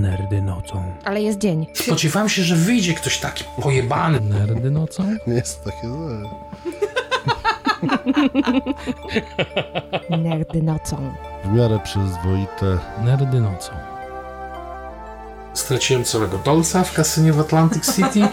Nerdy 0.00 0.42
nocą. 0.42 0.92
Ale 1.04 1.22
jest 1.22 1.38
dzień. 1.38 1.66
Spodziewałem 1.74 2.28
się, 2.28 2.42
że 2.42 2.56
wyjdzie 2.56 2.94
ktoś 2.94 3.18
taki 3.18 3.44
pojebany. 3.62 4.20
Nerdy 4.20 4.70
nocą? 4.70 5.16
Nie 5.26 5.34
jest 5.34 5.64
takie 5.64 5.88
złe. 5.88 6.22
Nerdy 10.18 10.62
nocą. 10.62 11.14
W 11.44 11.52
miarę 11.52 11.80
przyzwoite. 11.84 12.78
Nerdy 13.04 13.40
nocą. 13.40 13.72
Straciłem 15.54 16.04
całego 16.04 16.38
dolca 16.38 16.84
w 16.84 16.94
kasynie 16.94 17.32
w 17.32 17.40
Atlantic 17.40 17.96
City. 17.96 18.28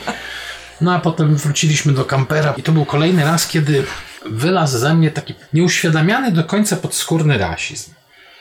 No 0.82 0.94
a 0.94 1.00
potem 1.00 1.36
wróciliśmy 1.36 1.94
do 1.94 2.06
kampera 2.06 2.54
i 2.58 2.64
to 2.64 2.72
był 2.72 2.86
kolejny 2.86 3.24
raz, 3.24 3.48
kiedy 3.48 3.84
wylazł 4.26 4.78
ze 4.78 4.94
mnie 4.96 5.12
taki 5.12 5.36
nieuświadamiany 5.54 6.32
do 6.32 6.44
końca 6.44 6.76
podskórny 6.76 7.38
rasizm. 7.38 7.92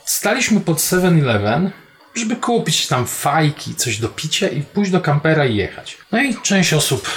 Staliśmy 0.05 0.61
pod 0.61 0.79
7-Eleven, 0.79 1.71
żeby 2.15 2.37
kupić 2.37 2.87
tam 2.87 3.07
fajki, 3.07 3.75
coś 3.75 3.99
do 3.99 4.09
picia 4.09 4.49
i 4.49 4.63
pójść 4.63 4.91
do 4.91 5.01
kampera 5.01 5.47
i 5.47 5.57
jechać. 5.57 5.99
No 6.13 6.23
i 6.23 6.37
część 6.43 6.73
osób 6.73 7.09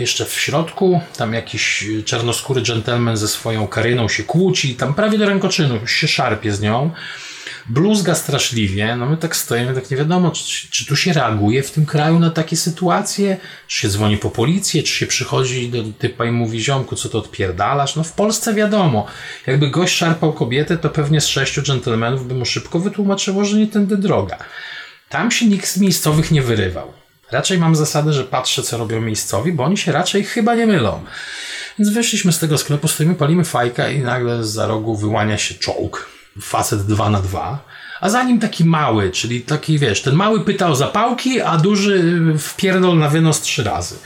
jeszcze 0.00 0.24
w 0.24 0.40
środku, 0.40 1.00
tam 1.16 1.34
jakiś 1.34 1.84
czarnoskóry 2.04 2.62
dżentelmen 2.62 3.16
ze 3.16 3.28
swoją 3.28 3.68
karyną 3.68 4.08
się 4.08 4.22
kłóci, 4.22 4.74
tam 4.74 4.94
prawie 4.94 5.18
do 5.18 5.26
rękoczynu 5.26 5.86
się 5.86 6.08
szarpie 6.08 6.52
z 6.52 6.60
nią. 6.60 6.90
Bluzga 7.68 8.14
straszliwie, 8.14 8.96
no 8.96 9.06
my 9.06 9.16
tak 9.16 9.36
stoimy, 9.36 9.74
tak 9.74 9.90
nie 9.90 9.96
wiadomo, 9.96 10.30
czy, 10.30 10.70
czy 10.70 10.86
tu 10.86 10.96
się 10.96 11.12
reaguje 11.12 11.62
w 11.62 11.70
tym 11.70 11.86
kraju 11.86 12.18
na 12.18 12.30
takie 12.30 12.56
sytuacje, 12.56 13.36
czy 13.66 13.80
się 13.80 13.88
dzwoni 13.88 14.16
po 14.16 14.30
policję, 14.30 14.82
czy 14.82 14.92
się 14.92 15.06
przychodzi 15.06 15.68
do 15.68 15.82
typa 15.98 16.24
i 16.24 16.30
mówi 16.30 16.60
ziomku, 16.60 16.96
co 16.96 17.08
to 17.08 17.18
odpierdalasz? 17.18 17.96
No 17.96 18.04
w 18.04 18.12
Polsce 18.12 18.54
wiadomo, 18.54 19.06
jakby 19.46 19.70
gość 19.70 19.96
szarpał 19.96 20.32
kobietę, 20.32 20.78
to 20.78 20.90
pewnie 20.90 21.20
z 21.20 21.26
sześciu 21.26 21.62
dżentelmenów 21.62 22.28
by 22.28 22.34
mu 22.34 22.44
szybko 22.44 22.78
wytłumaczyło, 22.78 23.44
że 23.44 23.56
nie 23.56 23.66
tędy 23.66 23.96
droga. 23.96 24.38
Tam 25.08 25.30
się 25.30 25.46
nikt 25.46 25.68
z 25.68 25.78
miejscowych 25.78 26.30
nie 26.30 26.42
wyrywał. 26.42 26.92
Raczej 27.30 27.58
mam 27.58 27.76
zasadę, 27.76 28.12
że 28.12 28.24
patrzę, 28.24 28.62
co 28.62 28.78
robią 28.78 29.00
miejscowi, 29.00 29.52
bo 29.52 29.64
oni 29.64 29.76
się 29.76 29.92
raczej 29.92 30.24
chyba 30.24 30.54
nie 30.54 30.66
mylą. 30.66 31.04
Więc 31.78 31.90
wyszliśmy 31.90 32.32
z 32.32 32.38
tego 32.38 32.58
sklepu, 32.58 32.88
stoimy, 32.88 33.14
palimy 33.14 33.44
fajka 33.44 33.88
i 33.88 33.98
nagle 33.98 34.44
za 34.44 34.66
rogu 34.66 34.96
wyłania 34.96 35.38
się 35.38 35.54
czołg. 35.54 36.19
Facet 36.40 36.86
2 36.86 37.10
na 37.10 37.20
2 37.20 37.64
a 38.00 38.08
za 38.08 38.22
nim 38.22 38.40
taki 38.40 38.64
mały, 38.64 39.10
czyli 39.10 39.40
taki, 39.40 39.78
wiesz, 39.78 40.02
ten 40.02 40.14
mały 40.14 40.44
pyta 40.44 40.68
o 40.68 40.76
zapałki, 40.76 41.40
a 41.40 41.56
duży 41.56 42.20
wpierdol 42.38 42.98
na 42.98 43.08
wynos 43.08 43.40
trzy 43.40 43.64
razy. 43.64 43.96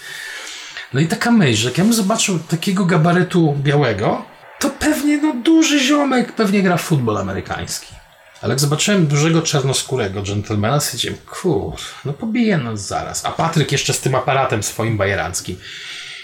No 0.94 1.00
i 1.00 1.06
taka 1.06 1.30
myśl, 1.30 1.62
że 1.62 1.68
jak 1.68 1.78
ja 1.78 1.84
bym 1.84 1.92
zobaczył 1.92 2.38
takiego 2.38 2.84
gabarytu 2.84 3.56
białego, 3.62 4.24
to 4.60 4.70
pewnie, 4.70 5.18
no, 5.18 5.34
duży 5.34 5.80
ziomek 5.80 6.32
pewnie 6.32 6.62
gra 6.62 6.76
w 6.76 6.82
futbol 6.82 7.18
amerykański. 7.18 7.94
Ale 8.42 8.52
jak 8.52 8.60
zobaczyłem 8.60 9.06
dużego 9.06 9.42
czarnoskórego 9.42 10.22
dżentelmena, 10.22 10.80
stwierdziłem, 10.80 11.16
kur, 11.26 11.74
no 12.04 12.12
pobije 12.12 12.58
nas 12.58 12.86
zaraz. 12.86 13.24
A 13.24 13.30
Patryk 13.30 13.72
jeszcze 13.72 13.92
z 13.92 14.00
tym 14.00 14.14
aparatem 14.14 14.62
swoim 14.62 14.96
bajeranckim. 14.96 15.56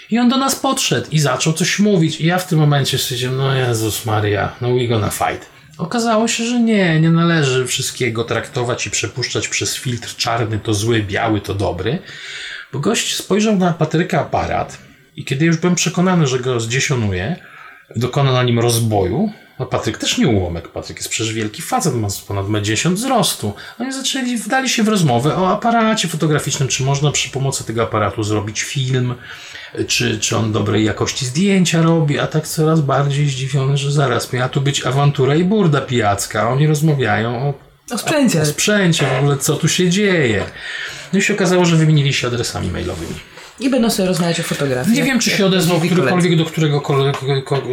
I 0.09 0.19
on 0.19 0.29
do 0.29 0.37
nas 0.37 0.55
podszedł 0.55 1.07
i 1.11 1.19
zaczął 1.19 1.53
coś 1.53 1.79
mówić. 1.79 2.21
I 2.21 2.25
ja 2.25 2.37
w 2.37 2.47
tym 2.47 2.59
momencie 2.59 2.97
stwierdziłem, 2.97 3.37
no 3.37 3.55
Jezus 3.55 4.05
Maria, 4.05 4.55
no 4.61 4.73
we 4.73 4.87
gonna 4.87 5.09
fight. 5.09 5.50
Okazało 5.81 6.27
się, 6.27 6.43
że 6.43 6.59
nie, 6.59 7.01
nie 7.01 7.09
należy 7.09 7.67
wszystkiego 7.67 8.23
traktować 8.23 8.87
i 8.87 8.91
przepuszczać 8.91 9.47
przez 9.47 9.75
filtr 9.75 10.15
czarny 10.15 10.59
to 10.59 10.73
zły, 10.73 11.03
biały 11.03 11.41
to 11.41 11.53
dobry. 11.53 11.99
Bo 12.73 12.79
gość 12.79 13.15
spojrzał 13.15 13.55
na 13.55 13.73
Patryka 13.73 14.21
aparat 14.21 14.77
i 15.15 15.25
kiedy 15.25 15.45
już 15.45 15.57
byłem 15.57 15.75
przekonany, 15.75 16.27
że 16.27 16.39
go 16.39 16.59
zdziesionuje, 16.59 17.35
dokona 17.95 18.33
na 18.33 18.43
nim 18.43 18.59
rozboju, 18.59 19.31
no 19.61 19.67
Patryk 19.67 19.97
też 19.97 20.17
nie 20.17 20.27
ułomek, 20.27 20.67
Patryk 20.67 20.97
jest 20.97 21.09
przecież 21.09 21.33
wielki 21.33 21.61
facet, 21.61 21.95
ma 21.95 22.07
ponad 22.27 22.45
1,10 22.45 22.93
wzrostu. 22.93 23.53
Oni 23.79 23.93
zaczęli, 23.93 24.37
wdali 24.37 24.69
się 24.69 24.83
w 24.83 24.87
rozmowę 24.87 25.35
o 25.35 25.51
aparacie 25.51 26.07
fotograficznym, 26.07 26.69
czy 26.69 26.83
można 26.83 27.11
przy 27.11 27.29
pomocy 27.29 27.63
tego 27.63 27.83
aparatu 27.83 28.23
zrobić 28.23 28.61
film, 28.61 29.15
czy, 29.87 30.19
czy 30.19 30.37
on 30.37 30.51
dobrej 30.51 30.85
jakości 30.85 31.25
zdjęcia 31.25 31.81
robi, 31.81 32.19
a 32.19 32.27
tak 32.27 32.47
coraz 32.47 32.81
bardziej 32.81 33.29
zdziwiony, 33.29 33.77
że 33.77 33.91
zaraz 33.91 34.33
miała 34.33 34.49
tu 34.49 34.61
być 34.61 34.85
awantura 34.85 35.35
i 35.35 35.43
burda 35.43 35.81
pijacka. 35.81 36.49
Oni 36.49 36.67
rozmawiają 36.67 37.49
o, 37.49 37.53
O 37.93 37.97
sprzęcie. 37.97 38.41
o 38.41 38.45
sprzęcie, 38.45 39.05
w 39.05 39.19
ogóle 39.19 39.37
co 39.37 39.55
tu 39.55 39.67
się 39.67 39.89
dzieje. 39.89 40.43
No 41.13 41.19
i 41.19 41.21
się 41.21 41.33
okazało, 41.33 41.65
że 41.65 41.75
wymienili 41.75 42.13
się 42.13 42.27
adresami 42.27 42.71
mailowymi. 42.71 43.15
I 43.61 43.69
będą 43.69 43.89
sobie 43.89 44.07
rozmawiać 44.07 44.39
o 44.39 44.43
fotografii. 44.43 44.95
Nie 44.95 45.03
wiem, 45.03 45.19
czy 45.19 45.29
się 45.29 45.45
odezwał 45.45 45.79
którykolwiek 45.79 46.35
do 46.37 46.45
którego 46.45 46.81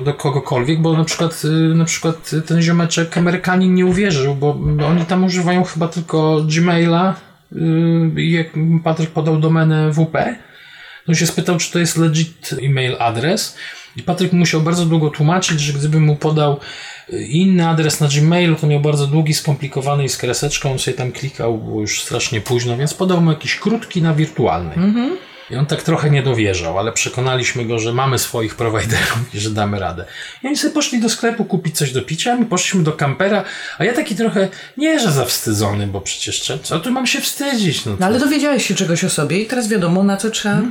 do 0.04 0.15
kogokolwiek, 0.15 0.81
bo 0.81 0.97
na 0.97 1.04
przykład, 1.04 1.43
y, 1.44 1.75
na 1.75 1.84
przykład 1.84 2.31
ten 2.47 2.62
ziomeczek 2.62 3.19
Amerykanin 3.19 3.75
nie 3.75 3.87
uwierzył, 3.87 4.34
bo 4.34 4.59
oni 4.87 5.06
tam 5.06 5.25
używają 5.25 5.65
chyba 5.65 5.88
tylko 5.88 6.43
Gmaila 6.56 7.15
y, 7.53 7.59
jak 8.16 8.47
Patryk 8.84 9.10
podał 9.10 9.38
domenę 9.38 9.93
WP, 9.93 10.34
no 11.09 11.15
się 11.15 11.26
spytał, 11.26 11.56
czy 11.56 11.72
to 11.72 11.78
jest 11.78 11.97
legit 11.97 12.55
e-mail 12.62 12.97
adres 12.99 13.56
i 13.97 14.03
Patryk 14.03 14.32
musiał 14.32 14.60
bardzo 14.60 14.84
długo 14.84 15.10
tłumaczyć, 15.10 15.60
że 15.60 15.72
gdyby 15.72 16.00
mu 16.00 16.16
podał 16.16 16.60
y, 17.12 17.22
inny 17.22 17.69
adres 17.69 18.00
na 18.00 18.09
Gmailu, 18.09 18.56
to 18.56 18.66
miał 18.66 18.81
bardzo 18.81 19.06
długi, 19.06 19.34
skomplikowany 19.34 20.05
i 20.05 20.09
z 20.09 20.16
kreseczką, 20.16 20.72
on 20.72 20.78
sobie 20.78 20.97
tam 20.97 21.12
klikał, 21.12 21.59
było 21.59 21.81
już 21.81 22.03
strasznie 22.03 22.41
późno, 22.41 22.76
więc 22.76 22.94
podał 22.94 23.20
mu 23.20 23.31
jakiś 23.31 23.56
krótki 23.56 24.03
na 24.03 24.15
wirtualny. 24.15 24.75
I 25.50 25.56
on 25.56 25.66
tak 25.66 25.82
trochę 25.82 26.10
nie 26.10 26.22
dowierzał, 26.22 26.78
ale 26.78 26.92
przekonaliśmy 26.92 27.64
go, 27.64 27.78
że 27.78 27.92
mamy 27.92 28.19
swoich 28.19 28.54
prowajderów 28.54 29.34
i 29.34 29.41
że 29.41 29.50
damy 29.50 29.78
radę. 29.78 30.04
I 30.42 30.47
oni 30.47 30.56
sobie 30.56 30.75
poszli 30.75 31.00
do 31.00 31.09
sklepu 31.09 31.44
kupić 31.44 31.76
coś 31.76 31.92
do 31.92 32.03
picia, 32.03 32.36
my 32.36 32.47
poszliśmy 32.47 32.82
do 32.82 32.92
kampera, 32.92 33.44
a 33.78 33.84
ja 33.84 33.92
taki 33.92 34.14
trochę, 34.16 34.48
nie 34.76 35.00
że 35.00 35.12
zawstydzony, 35.12 35.87
bo 35.87 36.00
przecież 36.00 36.53
co 36.62 36.81
tu 36.81 36.91
mam 36.91 37.06
się 37.06 37.20
wstydzić? 37.20 37.84
No, 37.84 37.97
No 38.00 38.06
ale 38.06 38.19
dowiedziałeś 38.19 38.66
się 38.66 38.75
czegoś 38.75 39.04
o 39.04 39.10
sobie 39.10 39.41
i 39.41 39.47
teraz 39.47 39.69
wiadomo, 39.69 40.03
na 40.04 40.16
co 40.16 40.31
trzeba 40.31 40.62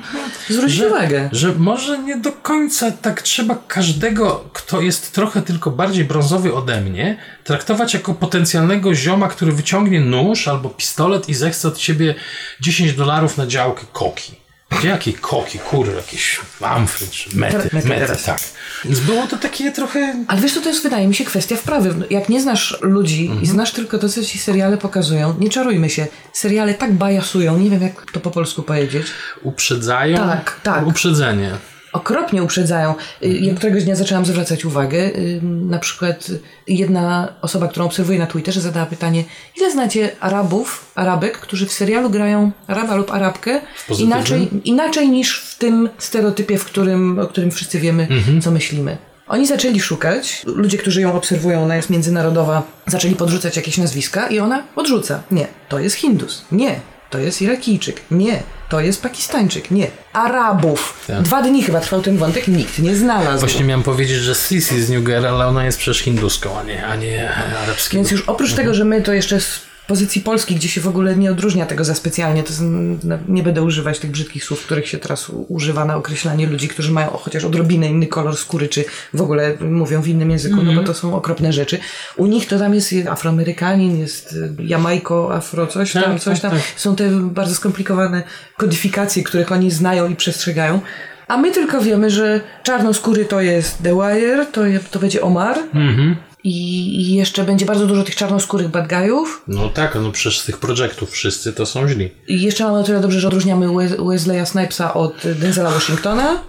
zwrócić 0.49 0.81
uwagę. 0.81 1.29
że 1.31 1.53
może 1.53 1.99
nie 1.99 2.17
do 2.17 2.31
końca 2.31 2.91
tak 2.91 3.21
trzeba 3.21 3.55
każdego, 3.67 4.49
kto 4.53 4.81
jest 4.81 5.13
trochę 5.13 5.41
tylko 5.41 5.71
bardziej 5.71 6.05
brązowy 6.05 6.53
ode 6.53 6.81
mnie, 6.81 7.17
traktować 7.43 7.93
jako 7.93 8.13
potencjalnego 8.13 8.95
zioma, 8.95 9.27
który 9.27 9.51
wyciągnie 9.51 10.01
nóż 10.01 10.47
albo 10.47 10.69
pistolet 10.69 11.29
i 11.29 11.33
zechce 11.33 11.67
od 11.67 11.77
ciebie 11.77 12.15
10 12.61 12.93
dolarów 12.93 13.37
na 13.37 13.47
działkę 13.47 13.85
koki. 13.93 14.36
Gdzie 14.69 14.87
jakie 14.87 15.13
koki, 15.13 15.59
kurwa, 15.59 15.91
jakieś 15.93 16.39
Manfred, 16.61 17.11
czy 17.11 17.37
mety, 17.37 17.69
Mety 17.73 17.87
mety, 17.87 18.15
tak. 18.25 18.39
Więc 18.85 18.99
było 18.99 19.27
to 19.27 19.37
takie 19.37 19.71
trochę 19.71 20.25
Ale 20.27 20.41
wiesz 20.41 20.53
co, 20.53 20.61
to 20.61 20.69
jest 20.69 20.83
wydaje 20.83 21.07
mi 21.07 21.15
się 21.15 21.25
kwestia 21.25 21.55
wprawy. 21.55 21.95
Jak 22.09 22.29
nie 22.29 22.41
znasz 22.41 22.77
ludzi 22.81 23.25
Mhm. 23.25 23.41
i 23.41 23.45
znasz 23.45 23.71
tylko 23.71 23.97
to, 23.97 24.09
co 24.09 24.23
ci 24.23 24.39
seriale 24.39 24.77
pokazują, 24.77 25.35
nie 25.39 25.49
czarujmy 25.49 25.89
się. 25.89 26.07
Seriale 26.33 26.73
tak 26.73 26.93
bajasują, 26.93 27.57
nie 27.57 27.69
wiem 27.69 27.81
jak 27.81 28.11
to 28.11 28.19
po 28.19 28.31
polsku 28.31 28.63
powiedzieć. 28.63 29.07
uprzedzają. 29.43 30.17
Tak, 30.17 30.59
tak. 30.63 30.87
Uprzedzenie. 30.87 31.51
Okropnie 31.97 32.43
uprzedzają. 32.43 32.95
Y, 33.23 33.27
Ja 33.27 33.53
któregoś 33.55 33.83
dnia 33.83 33.95
zaczęłam 33.95 34.25
zwracać 34.25 34.65
uwagę. 34.65 34.97
y, 34.97 35.39
Na 35.43 35.79
przykład 35.79 36.27
jedna 36.67 37.33
osoba, 37.41 37.67
którą 37.67 37.85
obserwuję 37.85 38.19
na 38.19 38.25
Twitterze, 38.27 38.61
zadała 38.61 38.85
pytanie, 38.85 39.23
ile 39.57 39.71
znacie 39.71 40.09
Arabów, 40.19 40.91
Arabek, 40.95 41.37
którzy 41.37 41.65
w 41.65 41.73
serialu 41.73 42.09
grają 42.09 42.51
Araba 42.67 42.95
lub 42.95 43.11
Arabkę 43.11 43.61
inaczej, 43.99 44.47
inaczej 44.63 45.09
niż 45.09 45.39
w 45.41 45.57
tym 45.57 45.89
stereotypie, 45.97 46.57
w 46.57 46.65
którym, 46.65 47.19
o 47.19 47.27
którym 47.27 47.51
wszyscy 47.51 47.79
wiemy, 47.79 48.07
co 48.43 48.51
myślimy. 48.51 48.97
Oni 49.27 49.47
zaczęli 49.47 49.79
szukać, 49.79 50.41
ludzie, 50.45 50.77
którzy 50.77 51.01
ją 51.01 51.13
obserwują, 51.13 51.63
ona 51.63 51.75
jest 51.75 51.89
międzynarodowa, 51.89 52.63
zaczęli 52.87 53.15
podrzucać 53.15 53.55
jakieś 53.57 53.77
nazwiska 53.77 54.27
i 54.27 54.39
ona 54.39 54.63
odrzuca. 54.75 55.23
Nie, 55.31 55.47
to 55.69 55.79
jest 55.79 55.95
Hindus. 55.95 56.45
Nie, 56.51 56.79
to 57.09 57.19
jest 57.19 57.41
Irakijczyk. 57.41 58.01
Nie, 58.11 58.43
to 58.69 58.79
jest 58.79 59.01
Pakistańczyk. 59.01 59.71
Nie, 59.71 59.87
Arabów. 60.13 61.03
Tak. 61.07 61.21
Dwa 61.21 61.41
dni 61.41 61.63
chyba 61.63 61.79
trwał 61.79 62.01
ten 62.01 62.17
wątek, 62.17 62.47
nikt 62.47 62.79
nie 62.79 62.95
znalazł. 62.95 63.39
Właśnie 63.39 63.65
miałem 63.65 63.83
powiedzieć, 63.83 64.17
że 64.17 64.35
Sisi 64.35 64.81
z 64.81 64.89
New 64.89 65.03
Girl, 65.03 65.25
ale 65.25 65.47
ona 65.47 65.65
jest 65.65 65.77
przecież 65.77 66.03
hinduską, 66.03 66.59
a 66.59 66.63
nie, 66.63 66.85
a 66.87 66.95
nie 66.95 67.31
arabską. 67.63 67.97
Więc 67.97 68.11
już 68.11 68.21
oprócz 68.21 68.53
tego, 68.53 68.73
że 68.73 68.85
my 68.85 69.01
to 69.01 69.13
jeszcze 69.13 69.39
pozycji 69.87 70.21
Polski, 70.21 70.55
gdzie 70.55 70.69
się 70.69 70.81
w 70.81 70.87
ogóle 70.87 71.15
nie 71.15 71.31
odróżnia 71.31 71.65
tego 71.65 71.83
za 71.83 71.95
specjalnie, 71.95 72.43
to 72.43 72.53
z- 72.53 72.61
no, 73.03 73.17
nie 73.27 73.43
będę 73.43 73.63
używać 73.63 73.99
tych 73.99 74.11
brzydkich 74.11 74.43
słów, 74.43 74.65
których 74.65 74.87
się 74.87 74.97
teraz 74.97 75.29
używa 75.47 75.85
na 75.85 75.95
określanie 75.95 76.47
ludzi, 76.47 76.67
którzy 76.67 76.91
mają 76.91 77.09
chociaż 77.09 77.43
odrobinę 77.45 77.87
inny 77.87 78.07
kolor 78.07 78.37
skóry, 78.37 78.67
czy 78.69 78.85
w 79.13 79.21
ogóle 79.21 79.57
mówią 79.59 80.01
w 80.01 80.07
innym 80.07 80.31
języku, 80.31 80.63
no 80.63 80.73
bo 80.73 80.83
to 80.83 80.93
są 80.93 81.15
okropne 81.15 81.53
rzeczy. 81.53 81.77
U 82.17 82.25
nich 82.25 82.47
to 82.47 82.59
tam 82.59 82.73
jest 82.73 82.93
afroamerykanin, 83.09 83.97
jest 83.99 84.33
y, 84.33 84.53
Jamajko, 84.63 85.35
afro, 85.35 85.67
coś 85.67 85.93
tam, 85.93 86.03
Tak, 86.03 86.19
coś 86.19 86.39
tak, 86.41 86.51
tam. 86.51 86.59
tak. 86.59 86.69
Są 86.79 86.95
te 86.95 87.09
bardzo 87.11 87.55
skomplikowane 87.55 88.23
kodyfikacje, 88.57 89.23
których 89.23 89.51
oni 89.51 89.71
znają 89.71 90.09
i 90.09 90.15
przestrzegają. 90.15 90.81
A 91.27 91.37
my 91.37 91.51
tylko 91.51 91.81
wiemy, 91.81 92.09
że 92.09 92.41
czarnoskóry 92.63 93.25
to 93.25 93.41
jest 93.41 93.83
The 93.83 93.93
Wire, 93.95 94.45
to, 94.51 94.65
je, 94.65 94.79
to 94.91 94.99
będzie 94.99 95.21
Omar. 95.21 95.57
I, 95.73 96.15
I 96.49 97.13
jeszcze 97.15 97.43
będzie 97.43 97.65
bardzo 97.65 97.87
dużo 97.87 98.03
tych 98.03 98.15
czarnoskórych 98.15 98.67
bad 98.67 98.87
guyów. 98.89 99.43
No 99.47 99.69
tak, 99.69 99.97
no 100.01 100.11
przecież 100.11 100.39
z 100.39 100.45
tych 100.45 100.57
projektów 100.57 101.11
wszyscy 101.11 101.53
to 101.53 101.65
są 101.65 101.87
źli. 101.89 102.09
I 102.27 102.41
jeszcze 102.41 102.63
mamy 102.63 102.79
o 102.79 102.83
tyle 102.83 102.99
dobrze, 103.01 103.19
że 103.19 103.27
odróżniamy 103.27 103.67
Wes- 103.67 104.07
Wesleya 104.09 104.45
Snipesa 104.45 104.93
od 104.93 105.13
Denzela 105.39 105.69
Washingtona. 105.71 106.39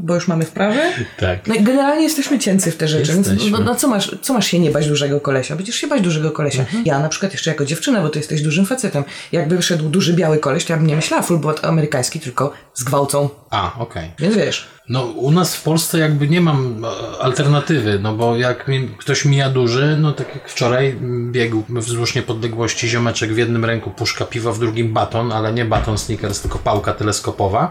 Bo 0.00 0.14
już 0.14 0.28
mamy 0.28 0.44
wprawę. 0.44 0.92
Tak. 1.16 1.46
No 1.46 1.54
i 1.54 1.62
generalnie 1.62 2.02
jesteśmy 2.02 2.38
cięcy 2.38 2.70
w 2.70 2.76
te 2.76 2.88
rzeczy, 2.88 3.12
więc 3.12 3.26
Jesteśmy. 3.26 3.58
no, 3.58 3.64
no 3.64 3.74
co, 3.74 3.88
masz, 3.88 4.16
co 4.22 4.34
masz 4.34 4.46
się 4.46 4.58
nie 4.58 4.70
bać 4.70 4.88
dużego 4.88 5.20
kolesia? 5.20 5.56
Będziesz 5.56 5.76
się 5.76 5.86
bać 5.86 6.00
dużego 6.02 6.30
kolesia. 6.30 6.60
Mhm. 6.60 6.82
Ja 6.86 6.98
na 6.98 7.08
przykład 7.08 7.32
jeszcze 7.32 7.50
jako 7.50 7.64
dziewczyna, 7.64 8.00
bo 8.00 8.08
ty 8.08 8.18
jesteś 8.18 8.42
dużym 8.42 8.66
facetem. 8.66 9.04
Jakby 9.32 9.62
szedł 9.62 9.88
duży 9.88 10.14
biały 10.14 10.38
koleś, 10.38 10.64
to 10.64 10.72
ja 10.72 10.76
bym 10.76 10.86
nie 10.86 10.96
myślała 10.96 11.22
fullbot 11.22 11.64
amerykański, 11.64 12.20
tylko 12.20 12.52
z 12.74 12.84
gwałcą. 12.84 13.28
A, 13.50 13.72
okej. 13.78 14.10
Więc 14.18 14.36
wiesz, 14.36 14.68
No 14.88 15.02
u 15.04 15.30
nas 15.30 15.56
w 15.56 15.62
Polsce 15.62 15.98
jakby 15.98 16.28
nie 16.28 16.40
mam 16.40 16.84
e, 16.84 16.88
alternatywy, 17.22 17.98
no 18.02 18.14
bo 18.14 18.36
jak 18.36 18.68
mi, 18.68 18.88
ktoś 18.98 19.24
mija 19.24 19.50
duży, 19.50 19.96
no 20.00 20.12
tak 20.12 20.34
jak 20.34 20.48
wczoraj 20.48 20.88
m, 20.88 21.32
biegł 21.32 21.62
wzdłuż 21.68 22.14
niepodległości 22.14 22.88
ziomeczek 22.88 23.32
w 23.32 23.36
jednym 23.36 23.64
ręku 23.64 23.90
puszka 23.90 24.24
piwa, 24.24 24.52
w 24.52 24.58
drugim 24.58 24.92
baton, 24.92 25.32
ale 25.32 25.52
nie 25.52 25.64
baton 25.64 25.98
Snickers, 25.98 26.40
tylko 26.40 26.58
pałka 26.58 26.92
teleskopowa 26.92 27.70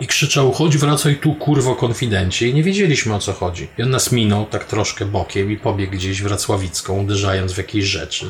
i 0.00 0.06
krzyczał, 0.06 0.52
chodź 0.52 0.76
wracaj 0.76 1.16
tu 1.16 1.34
kurwo 1.34 1.74
konfidencie 1.76 2.48
i 2.48 2.54
nie 2.54 2.62
wiedzieliśmy 2.62 3.14
o 3.14 3.18
co 3.18 3.32
chodzi. 3.32 3.68
I 3.78 3.82
on 3.82 3.90
nas 3.90 4.12
minął 4.12 4.46
tak 4.46 4.64
troszkę 4.64 5.04
bokiem 5.04 5.52
i 5.52 5.56
pobiegł 5.56 5.92
gdzieś 5.92 6.22
wracławicką, 6.22 7.00
uderzając 7.02 7.52
w 7.52 7.58
jakieś 7.58 7.84
rzeczy. 7.84 8.26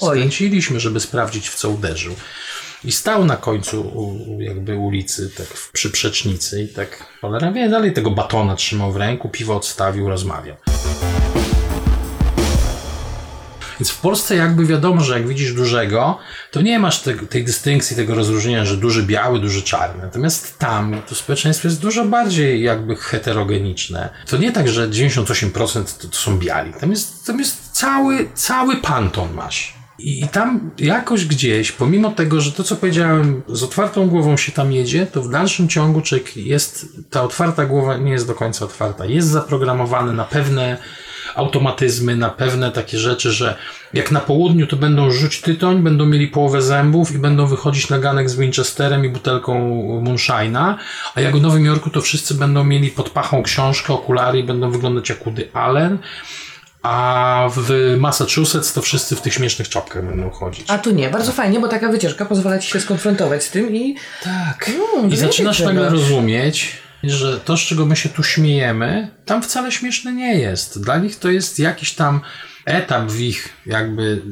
Oj. 0.00 0.18
Skręciliśmy, 0.18 0.80
żeby 0.80 1.00
sprawdzić 1.00 1.48
w 1.48 1.54
co 1.54 1.70
uderzył. 1.70 2.14
I 2.84 2.92
stał 2.92 3.24
na 3.24 3.36
końcu 3.36 3.80
u- 3.80 4.40
jakby 4.40 4.76
ulicy, 4.76 5.30
tak 5.36 5.46
w- 5.46 5.72
przy 5.72 5.90
przecznicy 5.90 6.62
i 6.62 6.68
tak 6.68 7.04
cholera 7.20 7.52
wie, 7.52 7.68
dalej 7.68 7.92
tego 7.92 8.10
batona 8.10 8.56
trzymał 8.56 8.92
w 8.92 8.96
ręku, 8.96 9.28
piwo 9.28 9.56
odstawił, 9.56 10.08
rozmawiał. 10.08 10.56
Więc 13.80 13.90
w 13.90 14.00
Polsce 14.00 14.36
jakby 14.36 14.66
wiadomo, 14.66 15.00
że 15.00 15.14
jak 15.14 15.28
widzisz 15.28 15.52
dużego, 15.52 16.18
to 16.50 16.62
nie 16.62 16.78
masz 16.78 17.00
te, 17.00 17.14
tej 17.14 17.44
dystynkcji, 17.44 17.96
tego 17.96 18.14
rozróżnienia, 18.14 18.64
że 18.64 18.76
duży 18.76 19.02
biały, 19.02 19.40
duży 19.40 19.62
czarny. 19.62 20.02
Natomiast 20.02 20.58
tam 20.58 21.02
to 21.08 21.14
społeczeństwo 21.14 21.68
jest 21.68 21.80
dużo 21.80 22.04
bardziej 22.04 22.62
jakby 22.62 22.96
heterogeniczne. 22.96 24.08
To 24.26 24.36
nie 24.36 24.52
tak, 24.52 24.68
że 24.68 24.88
98% 24.88 26.02
to, 26.02 26.08
to 26.08 26.16
są 26.16 26.38
biali. 26.38 26.72
Tam 26.80 26.90
jest, 26.90 27.26
tam 27.26 27.38
jest 27.38 27.70
cały, 27.72 28.28
cały 28.34 28.76
panton 28.76 29.34
masz. 29.34 29.74
I 29.98 30.28
tam 30.28 30.70
jakoś 30.78 31.26
gdzieś, 31.26 31.72
pomimo 31.72 32.10
tego, 32.12 32.40
że 32.40 32.52
to 32.52 32.64
co 32.64 32.76
powiedziałem, 32.76 33.42
z 33.48 33.62
otwartą 33.62 34.08
głową 34.08 34.36
się 34.36 34.52
tam 34.52 34.72
jedzie, 34.72 35.06
to 35.06 35.22
w 35.22 35.30
dalszym 35.30 35.68
ciągu 35.68 36.00
człowiek 36.00 36.36
jest, 36.36 36.86
ta 37.10 37.22
otwarta 37.22 37.66
głowa 37.66 37.96
nie 37.96 38.12
jest 38.12 38.26
do 38.26 38.34
końca 38.34 38.64
otwarta. 38.64 39.06
Jest 39.06 39.28
zaprogramowany 39.28 40.12
na 40.12 40.24
pewne 40.24 40.78
automatyzmy, 41.34 42.16
na 42.16 42.30
pewne 42.30 42.72
takie 42.72 42.98
rzeczy, 42.98 43.32
że 43.32 43.56
jak 43.94 44.10
na 44.10 44.20
południu 44.20 44.66
to 44.66 44.76
będą 44.76 45.10
rzuć 45.10 45.40
tytoń, 45.40 45.82
będą 45.82 46.06
mieli 46.06 46.28
połowę 46.28 46.62
zębów 46.62 47.12
i 47.12 47.18
będą 47.18 47.46
wychodzić 47.46 47.88
na 47.88 47.98
ganek 47.98 48.30
z 48.30 48.36
Winchesterem 48.36 49.04
i 49.04 49.08
butelką 49.08 49.70
Moonshine'a, 50.04 50.74
a 51.14 51.20
jak 51.20 51.36
w 51.36 51.42
Nowym 51.42 51.64
Jorku 51.64 51.90
to 51.90 52.00
wszyscy 52.00 52.34
będą 52.34 52.64
mieli 52.64 52.90
pod 52.90 53.10
pachą 53.10 53.42
książkę, 53.42 53.92
okulary 53.92 54.38
i 54.38 54.44
będą 54.44 54.70
wyglądać 54.70 55.08
jak 55.08 55.24
Woody 55.24 55.48
Allen, 55.52 55.98
a 56.82 57.48
w 57.56 57.96
Massachusetts 57.98 58.72
to 58.72 58.82
wszyscy 58.82 59.16
w 59.16 59.20
tych 59.20 59.34
śmiesznych 59.34 59.68
czapkach 59.68 60.04
będą 60.06 60.30
chodzić. 60.30 60.70
a 60.70 60.78
tu 60.78 60.90
nie. 60.90 61.10
Bardzo 61.10 61.32
fajnie, 61.32 61.60
bo 61.60 61.68
taka 61.68 61.88
wycieczka 61.88 62.24
pozwala 62.24 62.58
ci 62.58 62.70
się 62.70 62.80
skonfrontować 62.80 63.44
z 63.44 63.50
tym 63.50 63.74
i 63.74 63.96
Tak. 64.22 64.70
No, 64.78 65.08
I 65.08 65.16
zaczynasz 65.16 65.60
nagle 65.60 65.84
no. 65.84 65.90
rozumieć, 65.90 66.76
że 67.10 67.40
to, 67.40 67.56
z 67.56 67.60
czego 67.60 67.86
my 67.86 67.96
się 67.96 68.08
tu 68.08 68.22
śmiejemy, 68.22 69.10
tam 69.24 69.42
wcale 69.42 69.72
śmieszne 69.72 70.12
nie 70.12 70.38
jest. 70.38 70.82
Dla 70.82 70.98
nich 70.98 71.18
to 71.18 71.30
jest 71.30 71.58
jakiś 71.58 71.92
tam 71.92 72.20
etap 72.64 73.10
w 73.10 73.20
ich 73.20 73.48
jakby, 73.66 74.22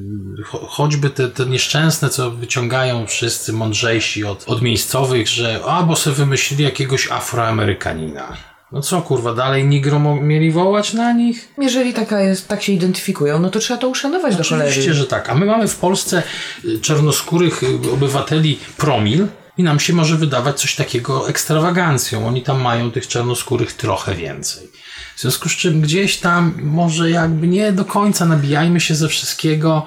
cho- 0.51 0.67
choćby 0.69 1.11
te, 1.11 1.29
te 1.29 1.47
nieszczęsne, 1.47 2.09
co 2.09 2.31
wyciągają 2.31 3.07
wszyscy 3.07 3.53
mądrzejsi 3.53 4.25
od, 4.25 4.45
od 4.47 4.63
miejscowych, 4.63 5.29
że 5.29 5.61
a, 5.67 5.83
bo 5.83 5.97
sobie 5.97 6.17
wymyślili 6.17 6.65
jakiegoś 6.65 7.11
afroamerykanina. 7.11 8.37
No 8.73 8.81
co 8.81 9.03
kurwa, 9.03 9.35
dalej 9.35 9.65
nigro 9.65 10.01
mieli 10.17 10.51
wołać 10.51 10.93
na 10.93 11.13
nich? 11.13 11.49
jeżeli 11.59 11.93
taka 11.93 12.21
jest, 12.21 12.49
tak 12.49 12.63
się 12.63 12.73
identyfikują, 12.73 13.39
no 13.39 13.51
to 13.51 13.59
trzeba 13.59 13.81
to 13.81 13.89
uszanować 13.89 14.37
do 14.37 14.45
cholery. 14.45 14.69
Oczywiście, 14.71 14.95
że 14.95 15.07
tak. 15.07 15.31
A 15.31 15.35
my 15.35 15.47
mamy 15.47 15.69
w 15.69 15.77
Polsce 15.77 16.23
y, 16.65 16.81
czarnoskórych 16.81 17.63
y, 17.63 17.67
obywateli 17.93 18.59
promil 18.77 19.27
i 19.59 19.63
nam 19.63 19.81
się 19.81 19.93
może 19.93 20.17
wydawać 20.17 20.61
coś 20.61 20.75
takiego 20.75 21.29
ekstrawagancją. 21.29 22.27
Oni 22.27 22.43
tam 22.43 22.61
mają 22.61 22.91
tych 22.91 23.09
czarnoskórych 23.09 23.73
trochę 23.73 24.15
więcej. 24.15 24.69
W 25.17 25.21
związku 25.21 25.49
z 25.49 25.53
czym 25.53 25.81
gdzieś 25.81 26.17
tam 26.17 26.55
może 26.63 27.11
jakby 27.11 27.47
nie 27.47 27.73
do 27.73 27.85
końca 27.85 28.25
nabijajmy 28.25 28.81
się 28.81 28.95
ze 28.95 29.09
wszystkiego. 29.09 29.87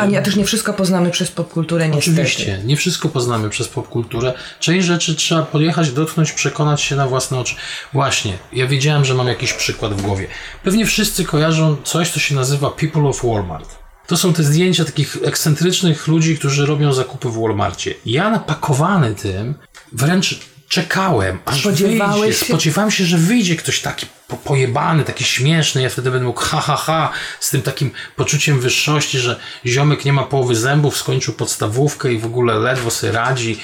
A 0.00 0.06
nie, 0.06 0.18
a 0.18 0.22
też 0.22 0.36
nie 0.36 0.44
wszystko 0.44 0.72
poznamy 0.72 1.10
przez 1.10 1.30
popkulturę, 1.30 1.88
niestety. 1.88 2.10
Oczywiście, 2.10 2.60
nie 2.64 2.76
wszystko 2.76 3.08
poznamy 3.08 3.50
przez 3.50 3.68
popkulturę. 3.68 4.34
Część 4.60 4.86
rzeczy 4.86 5.14
trzeba 5.14 5.42
podjechać, 5.42 5.90
dotknąć, 5.90 6.32
przekonać 6.32 6.82
się 6.82 6.96
na 6.96 7.06
własne 7.06 7.38
oczy. 7.38 7.54
Właśnie, 7.92 8.38
ja 8.52 8.66
wiedziałem, 8.66 9.04
że 9.04 9.14
mam 9.14 9.28
jakiś 9.28 9.52
przykład 9.52 9.94
w 9.94 10.02
głowie. 10.02 10.26
Pewnie 10.64 10.86
wszyscy 10.86 11.24
kojarzą 11.24 11.76
coś, 11.84 12.10
co 12.10 12.20
się 12.20 12.34
nazywa 12.34 12.70
People 12.70 13.02
of 13.02 13.24
Walmart. 13.24 13.85
To 14.06 14.16
są 14.16 14.32
te 14.32 14.42
zdjęcia 14.42 14.84
takich 14.84 15.16
ekscentrycznych 15.24 16.08
ludzi, 16.08 16.38
którzy 16.38 16.66
robią 16.66 16.92
zakupy 16.92 17.28
w 17.28 17.40
Walmarcie. 17.40 17.94
Ja 18.06 18.30
napakowany 18.30 19.14
tym, 19.14 19.54
wręcz 19.92 20.40
czekałem, 20.68 21.38
aż 21.44 21.60
Spodziewałeś 21.60 22.20
wyjdzie. 22.20 22.38
się? 22.38 22.44
Spodziewałem 22.44 22.90
się, 22.90 23.04
że 23.04 23.18
wyjdzie 23.18 23.56
ktoś 23.56 23.80
taki 23.80 24.06
po, 24.28 24.36
pojebany, 24.36 25.04
taki 25.04 25.24
śmieszny. 25.24 25.82
Ja 25.82 25.88
wtedy 25.90 26.10
będę 26.10 26.26
mógł 26.26 26.40
ha, 26.40 26.60
ha, 26.60 26.76
ha, 26.76 27.10
z 27.40 27.50
tym 27.50 27.62
takim 27.62 27.90
poczuciem 28.16 28.60
wyższości, 28.60 29.18
że 29.18 29.40
ziomek 29.66 30.04
nie 30.04 30.12
ma 30.12 30.22
połowy 30.22 30.56
zębów, 30.56 30.96
skończył 30.96 31.34
podstawówkę 31.34 32.12
i 32.12 32.18
w 32.18 32.26
ogóle 32.26 32.54
ledwo 32.54 32.90
sobie 32.90 33.12
radzi 33.12 33.60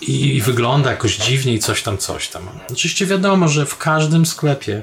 i, 0.00 0.36
i 0.36 0.40
wygląda 0.40 0.90
jakoś 0.90 1.16
dziwnie 1.16 1.54
i 1.54 1.58
coś 1.58 1.82
tam, 1.82 1.98
coś 1.98 2.28
tam. 2.28 2.48
Oczywiście 2.72 3.06
wiadomo, 3.06 3.48
że 3.48 3.66
w 3.66 3.78
każdym 3.78 4.26
sklepie, 4.26 4.82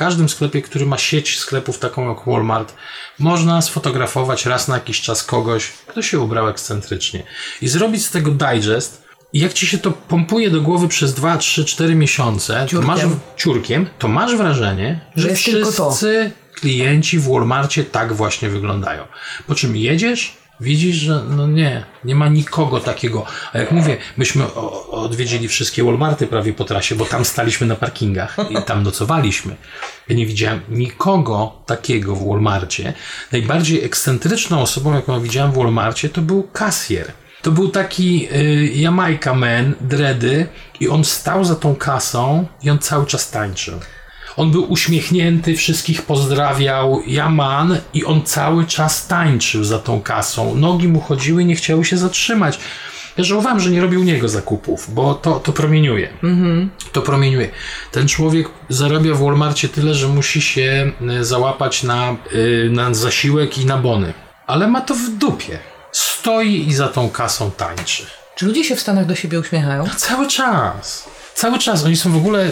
każdym 0.00 0.28
sklepie, 0.28 0.62
który 0.62 0.86
ma 0.86 0.98
sieć 0.98 1.38
sklepów 1.38 1.78
taką 1.78 2.08
jak 2.08 2.18
Walmart, 2.26 2.74
można 3.18 3.62
sfotografować 3.62 4.46
raz 4.46 4.68
na 4.68 4.74
jakiś 4.74 5.00
czas 5.00 5.24
kogoś, 5.24 5.70
kto 5.86 6.02
się 6.02 6.20
ubrał 6.20 6.48
ekscentrycznie 6.48 7.22
i 7.62 7.68
zrobić 7.68 8.06
z 8.06 8.10
tego 8.10 8.30
digest. 8.30 9.02
I 9.32 9.40
jak 9.40 9.52
ci 9.52 9.66
się 9.66 9.78
to 9.78 9.90
pompuje 9.90 10.50
do 10.50 10.60
głowy 10.60 10.88
przez 10.88 11.14
2, 11.14 11.38
3, 11.38 11.64
4 11.64 11.94
miesiące, 11.94 12.60
to 12.60 12.66
Ciurkiem. 12.66 12.86
masz, 12.86 13.00
ciurkiem, 13.36 13.86
to 13.98 14.08
masz 14.08 14.36
wrażenie, 14.36 15.00
że 15.16 15.28
to. 15.28 15.34
wszyscy 15.34 16.30
klienci 16.54 17.18
w 17.18 17.28
Walmarcie 17.28 17.84
tak 17.84 18.12
właśnie 18.12 18.48
wyglądają. 18.48 19.04
Po 19.46 19.54
czym 19.54 19.76
jedziesz, 19.76 20.36
widzisz, 20.60 20.96
że 20.96 21.22
no 21.30 21.46
nie, 21.46 21.84
nie 22.04 22.14
ma 22.14 22.28
nikogo 22.28 22.80
takiego. 22.80 23.26
A 23.52 23.58
jak 23.58 23.72
mówię, 23.72 23.96
myśmy 24.16 24.54
odwiedzili 24.90 25.48
wszystkie 25.48 25.84
Walmarty 25.84 26.26
prawie 26.26 26.52
po 26.52 26.64
trasie, 26.64 26.94
bo 26.94 27.04
tam 27.04 27.24
staliśmy 27.24 27.66
na 27.66 27.76
parkingach 27.76 28.36
i 28.50 28.62
tam 28.62 28.82
nocowaliśmy. 28.82 29.56
Ja 30.08 30.16
nie 30.16 30.26
widziałem 30.26 30.60
nikogo 30.68 31.62
takiego 31.66 32.14
w 32.14 32.28
Walmarcie. 32.28 32.92
Najbardziej 33.32 33.84
ekscentryczną 33.84 34.62
osobą, 34.62 34.94
jaką 34.94 35.20
widziałem 35.20 35.52
w 35.52 35.56
Walmarcie, 35.56 36.08
to 36.08 36.22
był 36.22 36.42
kasjer. 36.42 37.12
To 37.42 37.50
był 37.50 37.68
taki 37.68 38.28
y, 38.32 38.72
Jamaica 38.74 39.34
man, 39.34 39.74
dredy 39.80 40.46
i 40.80 40.88
on 40.88 41.04
stał 41.04 41.44
za 41.44 41.54
tą 41.54 41.76
kasą 41.76 42.46
i 42.62 42.70
on 42.70 42.78
cały 42.78 43.06
czas 43.06 43.30
tańczył. 43.30 43.80
On 44.36 44.50
był 44.50 44.72
uśmiechnięty, 44.72 45.56
wszystkich 45.56 46.02
pozdrawiał, 46.02 47.02
Jaman 47.06 47.78
i 47.94 48.04
on 48.04 48.22
cały 48.22 48.66
czas 48.66 49.06
tańczył 49.06 49.64
za 49.64 49.78
tą 49.78 50.02
kasą. 50.02 50.54
Nogi 50.54 50.88
mu 50.88 51.00
chodziły 51.00 51.44
nie 51.44 51.56
chciały 51.56 51.84
się 51.84 51.96
zatrzymać. 51.96 52.58
Ja 53.16 53.24
żałowałem, 53.24 53.60
że 53.60 53.70
nie 53.70 53.80
robił 53.80 54.02
niego 54.02 54.28
zakupów, 54.28 54.94
bo 54.94 55.14
to, 55.14 55.40
to 55.40 55.52
promieniuje. 55.52 56.08
To 56.92 57.02
promieniuje. 57.02 57.48
Ten 57.92 58.08
człowiek 58.08 58.48
zarabia 58.68 59.14
w 59.14 59.22
Walmarcie 59.22 59.68
tyle, 59.68 59.94
że 59.94 60.08
musi 60.08 60.42
się 60.42 60.92
y, 61.20 61.24
załapać 61.24 61.82
na, 61.82 62.16
y, 62.34 62.68
na 62.72 62.94
zasiłek 62.94 63.58
i 63.58 63.66
na 63.66 63.78
bony. 63.78 64.14
Ale 64.46 64.68
ma 64.68 64.80
to 64.80 64.94
w 64.94 65.10
dupie. 65.10 65.58
Stoi 65.92 66.68
i 66.68 66.74
za 66.74 66.88
tą 66.88 67.10
kasą 67.10 67.50
tańczy. 67.50 68.06
Czy 68.36 68.46
ludzie 68.46 68.64
się 68.64 68.76
w 68.76 68.80
Stanach 68.80 69.06
do 69.06 69.14
siebie 69.14 69.40
uśmiechają? 69.40 69.88
Cały 69.96 70.28
czas. 70.28 71.08
Cały 71.34 71.58
czas. 71.58 71.84
Oni 71.84 71.96
są 71.96 72.12
w 72.12 72.16
ogóle, 72.16 72.50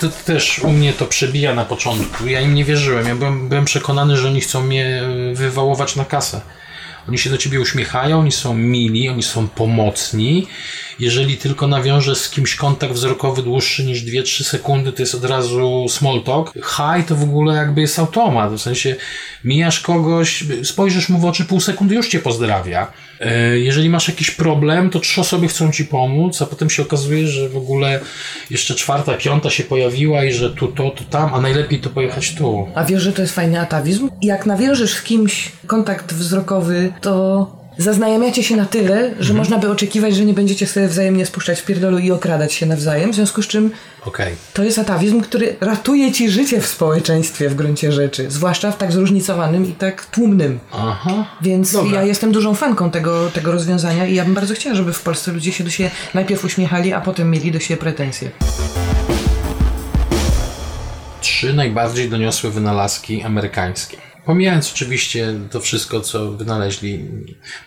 to 0.00 0.08
też 0.08 0.58
u 0.58 0.70
mnie 0.70 0.92
to 0.92 1.06
przebija 1.06 1.54
na 1.54 1.64
początku. 1.64 2.26
Ja 2.26 2.40
im 2.40 2.54
nie 2.54 2.64
wierzyłem. 2.64 3.06
Ja 3.06 3.14
byłem, 3.14 3.48
byłem 3.48 3.64
przekonany, 3.64 4.16
że 4.16 4.28
oni 4.28 4.40
chcą 4.40 4.62
mnie 4.62 5.02
y, 5.32 5.34
wywałować 5.34 5.96
na 5.96 6.04
kasę. 6.04 6.40
Oni 7.08 7.18
się 7.18 7.30
do 7.30 7.38
ciebie 7.38 7.60
uśmiechają, 7.60 8.20
oni 8.20 8.32
są 8.32 8.54
mili, 8.54 9.08
oni 9.08 9.22
są 9.22 9.48
pomocni. 9.48 10.46
Jeżeli 11.00 11.36
tylko 11.36 11.66
nawiążę 11.66 12.14
z 12.14 12.30
kimś 12.30 12.54
kontakt 12.54 12.92
wzrokowy 12.94 13.42
dłuższy 13.42 13.84
niż 13.84 14.04
2-3 14.04 14.44
sekundy, 14.44 14.92
to 14.92 15.02
jest 15.02 15.14
od 15.14 15.24
razu 15.24 15.86
small 15.88 16.22
talk. 16.22 16.52
Hi 16.54 17.04
to 17.08 17.16
w 17.16 17.22
ogóle 17.22 17.54
jakby 17.54 17.80
jest 17.80 17.98
automat. 17.98 18.52
W 18.52 18.58
sensie 18.60 18.96
mijasz 19.44 19.80
kogoś, 19.80 20.44
spojrzysz 20.64 21.08
mu 21.08 21.18
w 21.18 21.24
oczy 21.24 21.44
pół 21.44 21.60
sekundy, 21.60 21.94
już 21.94 22.08
cię 22.08 22.18
pozdrawia. 22.18 22.92
E, 23.20 23.58
Jeżeli 23.58 23.90
masz 23.90 24.08
jakiś 24.08 24.30
problem, 24.30 24.90
to 24.90 25.00
trzy 25.00 25.20
osoby 25.20 25.48
chcą 25.48 25.72
ci 25.72 25.84
pomóc, 25.84 26.42
a 26.42 26.46
potem 26.46 26.70
się 26.70 26.82
okazuje, 26.82 27.26
że 27.26 27.48
w 27.48 27.56
ogóle 27.56 28.00
jeszcze 28.50 28.74
czwarta, 28.74 29.14
piąta 29.14 29.50
się 29.50 29.64
pojawiła 29.64 30.24
i 30.24 30.32
że 30.32 30.50
tu 30.50 30.68
to, 30.68 30.90
tu 30.90 31.04
tam, 31.04 31.34
a 31.34 31.40
najlepiej 31.40 31.80
to 31.80 31.90
pojechać 31.90 32.34
tu. 32.34 32.68
A 32.74 32.84
wiesz, 32.84 33.02
że 33.02 33.12
to 33.12 33.22
jest 33.22 33.34
fajny 33.34 33.60
atawizm? 33.60 34.08
Jak 34.22 34.46
nawiążesz 34.46 34.92
z 34.94 35.02
kimś 35.02 35.52
kontakt 35.66 36.14
wzrokowy, 36.14 36.92
to 37.00 37.59
zaznajamiacie 37.82 38.42
się 38.42 38.56
na 38.56 38.64
tyle, 38.66 39.00
że 39.02 39.30
Mhm. 39.30 39.36
można 39.36 39.58
by 39.58 39.70
oczekiwać, 39.70 40.16
że 40.16 40.24
nie 40.24 40.34
będziecie 40.34 40.66
sobie 40.66 40.88
wzajemnie 40.88 41.26
spuszczać 41.26 41.60
w 41.60 41.64
pierdolu 41.64 41.98
i 41.98 42.10
okradać 42.10 42.52
się 42.52 42.66
nawzajem, 42.66 43.12
w 43.12 43.14
związku 43.14 43.42
z 43.42 43.46
czym 43.46 43.70
Okej. 44.04 44.34
to 44.54 44.62
jest 44.64 44.78
atawizm, 44.78 45.20
który 45.20 45.56
ratuje 45.60 46.12
ci 46.12 46.30
życie 46.30 46.60
w 46.60 46.66
społeczeństwie 46.66 47.48
w 47.48 47.54
gruncie 47.54 47.92
rzeczy, 47.92 48.30
zwłaszcza 48.30 48.70
w 48.72 48.76
tak 48.78 48.92
zróżnicowanym 48.92 49.66
i 49.68 49.72
tak 49.72 50.06
tłumnym. 50.06 50.58
Aha. 50.72 51.26
Więc 51.42 51.72
Dobra. 51.72 51.92
ja 52.00 52.02
jestem 52.02 52.32
dużą 52.32 52.54
fanką 52.54 52.90
tego, 52.90 53.30
tego 53.30 53.52
rozwiązania 53.52 54.06
i 54.06 54.14
ja 54.14 54.24
bym 54.24 54.34
bardzo 54.34 54.54
chciała, 54.54 54.76
żeby 54.76 54.92
w 54.92 55.02
Polsce 55.02 55.32
ludzie 55.32 55.52
się 55.52 55.64
do 55.64 55.70
siebie 55.70 55.90
najpierw 56.14 56.44
uśmiechali, 56.44 56.92
a 56.92 57.00
potem 57.00 57.30
mieli 57.30 57.52
do 57.52 57.60
siebie 57.60 57.80
pretensje. 57.80 58.30
Trzy 61.20 61.52
najbardziej 61.52 62.08
doniosłe 62.10 62.50
wynalazki 62.50 63.22
amerykańskie. 63.22 63.96
Pomijając 64.24 64.72
oczywiście 64.72 65.34
to 65.50 65.60
wszystko, 65.60 66.00
co 66.00 66.30
wynaleźli, 66.32 67.04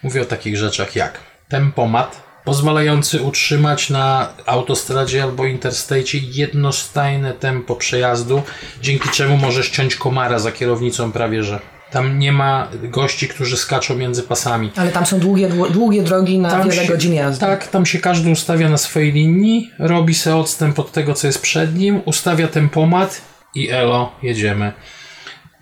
mówię 0.04 0.22
o 0.22 0.26
takich 0.26 0.58
rzeczach 0.58 0.96
jak 0.96 1.20
tempomat, 1.50 2.24
pozwalający 2.46 3.22
utrzymać 3.22 3.90
na 3.90 4.30
autostradzie 4.46 5.24
albo 5.24 5.46
interstate 5.46 6.18
jednostajne 6.34 7.34
tempo 7.34 7.76
przejazdu, 7.76 8.42
dzięki 8.82 9.10
czemu 9.10 9.38
możesz 9.38 9.70
ciąć 9.70 9.96
komara 9.96 10.40
za 10.40 10.52
kierownicą 10.52 11.12
prawie 11.12 11.44
że. 11.44 11.60
Tam 11.92 12.20
nie 12.20 12.32
ma 12.32 12.68
gości, 12.84 13.28
którzy 13.28 13.58
skaczą 13.58 13.96
między 13.96 14.24
pasami. 14.24 14.72
Ale 14.76 14.92
tam 14.92 15.06
są 15.06 15.20
długie, 15.20 15.50
dłu- 15.50 15.72
długie 15.72 16.04
drogi 16.04 16.40
na 16.40 16.50
Tam 16.52 16.70
wiele 16.70 16.86
się- 16.86 16.92
godzin 16.92 17.14
jazdy. 17.14 17.40
Tak, 17.40 17.68
tam 17.68 17.86
się 17.86 18.00
każdy 18.00 18.30
ustawia 18.30 18.70
na 18.70 18.78
swojej 18.78 19.12
linii, 19.12 19.72
robi 19.80 20.14
se 20.16 20.36
odstęp 20.36 20.80
od 20.80 20.92
tego, 20.92 21.14
co 21.14 21.28
jest 21.28 21.42
przed 21.42 21.76
nim, 21.76 22.02
ustawia 22.06 22.48
tempomat 22.48 23.22
i 23.56 23.70
elo, 23.70 24.12
jedziemy. 24.24 24.72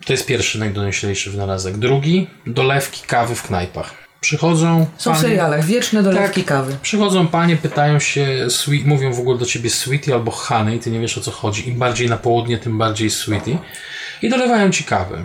To 0.06 0.12
jest 0.12 0.26
pierwszy 0.26 0.58
najdonioślejszy 0.58 1.30
wynalazek. 1.30 1.76
Drugi, 1.78 2.26
dolewki 2.46 3.02
kawy 3.06 3.34
w 3.34 3.42
knajpach. 3.42 3.94
Przychodzą. 4.20 4.86
Są 4.98 5.10
w 5.10 5.14
panie- 5.16 5.28
serialach, 5.28 5.64
wieczne 5.64 6.02
dolewki 6.02 6.40
Tak. 6.40 6.48
kawy. 6.48 6.76
Przychodzą 6.82 7.28
panie, 7.28 7.56
pytają 7.56 7.98
się, 7.98 8.46
sweet, 8.50 8.84
mówią 8.86 9.12
w 9.12 9.18
ogóle 9.20 9.38
do 9.38 9.46
ciebie 9.46 9.70
sweetie 9.70 10.14
albo 10.14 10.30
honey, 10.30 10.78
ty 10.78 10.90
nie 10.90 11.00
wiesz 11.00 11.18
o 11.18 11.20
co 11.20 11.30
chodzi. 11.30 11.68
Im 11.68 11.78
bardziej 11.78 12.08
na 12.08 12.16
południe, 12.16 12.58
tym 12.58 12.78
bardziej 12.78 13.10
sweetie. 13.10 13.58
I 14.22 14.28
dolewają 14.30 14.70
ci 14.70 14.84
kawy. 14.84 15.24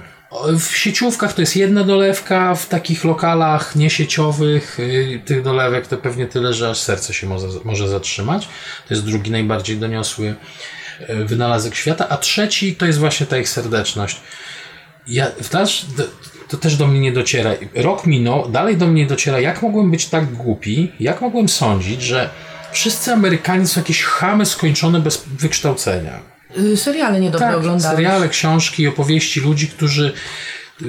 W 0.60 0.78
sieciówkach 0.78 1.34
to 1.34 1.42
jest 1.42 1.56
jedna 1.56 1.84
dolewka, 1.84 2.56
w 2.56 2.66
takich 2.70 3.04
lokalach 3.04 3.76
niesieciowych 3.76 4.78
yy, 4.80 5.20
tych 5.26 5.42
dolewek 5.44 5.88
to 5.88 5.98
pewnie 5.98 6.28
tyle, 6.28 6.54
że 6.54 6.70
aż 6.70 6.80
serce 6.80 7.14
się 7.14 7.28
może, 7.28 7.48
może 7.64 7.88
zatrzymać. 7.88 8.46
To 8.88 8.94
jest 8.94 9.06
drugi 9.06 9.32
najbardziej 9.32 9.78
doniosły 9.78 10.36
yy, 11.10 11.26
wynalazek 11.26 11.76
świata. 11.76 12.10
A 12.10 12.18
trzeci 12.18 12.76
to 12.76 12.86
jest 12.86 13.00
właśnie 13.00 13.26
ta 13.26 13.38
ich 13.38 13.50
serdeczność. 13.50 14.22
Ja, 15.08 15.28
też, 15.28 15.86
to 16.48 16.58
też 16.58 16.76
do 16.76 16.88
mnie 16.88 17.00
nie 17.00 17.12
dociera. 17.12 17.52
Rok 17.76 18.06
minął, 18.06 18.50
dalej 18.50 18.78
do 18.78 18.88
mnie 18.88 19.02
nie 19.02 19.08
dociera, 19.10 19.40
jak 19.40 19.62
mogłem 19.62 19.92
być 19.92 20.06
tak 20.06 20.34
głupi, 20.34 20.92
jak 21.00 21.22
mogłem 21.22 21.50
sądzić, 21.50 22.02
że 22.02 22.30
wszyscy 22.72 23.12
Amerykanie 23.12 23.68
są 23.68 23.80
jakieś 23.82 24.04
chamy 24.04 24.46
skończone 24.46 25.00
bez 25.00 25.24
wykształcenia. 25.40 26.20
Y, 26.58 26.78
seriale 26.78 27.20
niedobre 27.20 27.48
Tak, 27.48 27.58
oglądałeś. 27.58 27.96
seriale, 27.96 28.30
książki, 28.30 28.88
opowieści 28.88 29.40
ludzi, 29.40 29.68
którzy, 29.68 30.14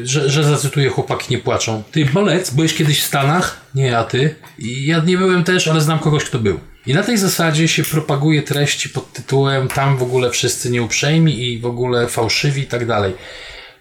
że, 0.03 0.31
że 0.31 0.45
zacytuję, 0.45 0.89
chłopaki 0.91 1.27
nie 1.35 1.39
płaczą. 1.39 1.83
Ty, 1.93 2.05
Bolec, 2.05 2.51
byłeś 2.51 2.75
kiedyś 2.75 3.01
w 3.03 3.07
Stanach? 3.07 3.61
Nie, 3.75 3.99
a 3.99 4.05
ty? 4.05 4.35
I 4.59 4.87
ja 4.87 4.99
nie 4.99 5.19
byłem 5.19 5.45
też, 5.45 5.69
ale 5.69 5.81
znam 5.81 5.99
kogoś, 5.99 6.25
kto 6.25 6.39
był. 6.39 6.61
I 6.87 6.95
na 6.95 7.03
tej 7.03 7.19
zasadzie 7.19 7.69
się 7.69 7.83
propaguje 7.85 8.43
treści 8.43 8.89
pod 8.89 9.13
tytułem 9.13 9.69
tam 9.69 9.97
w 9.97 10.03
ogóle 10.03 10.31
wszyscy 10.31 10.71
nieuprzejmi 10.71 11.43
i 11.45 11.59
w 11.59 11.67
ogóle 11.67 12.09
fałszywi 12.09 12.63
i 12.63 12.67
tak 12.67 12.87
dalej. 12.87 13.15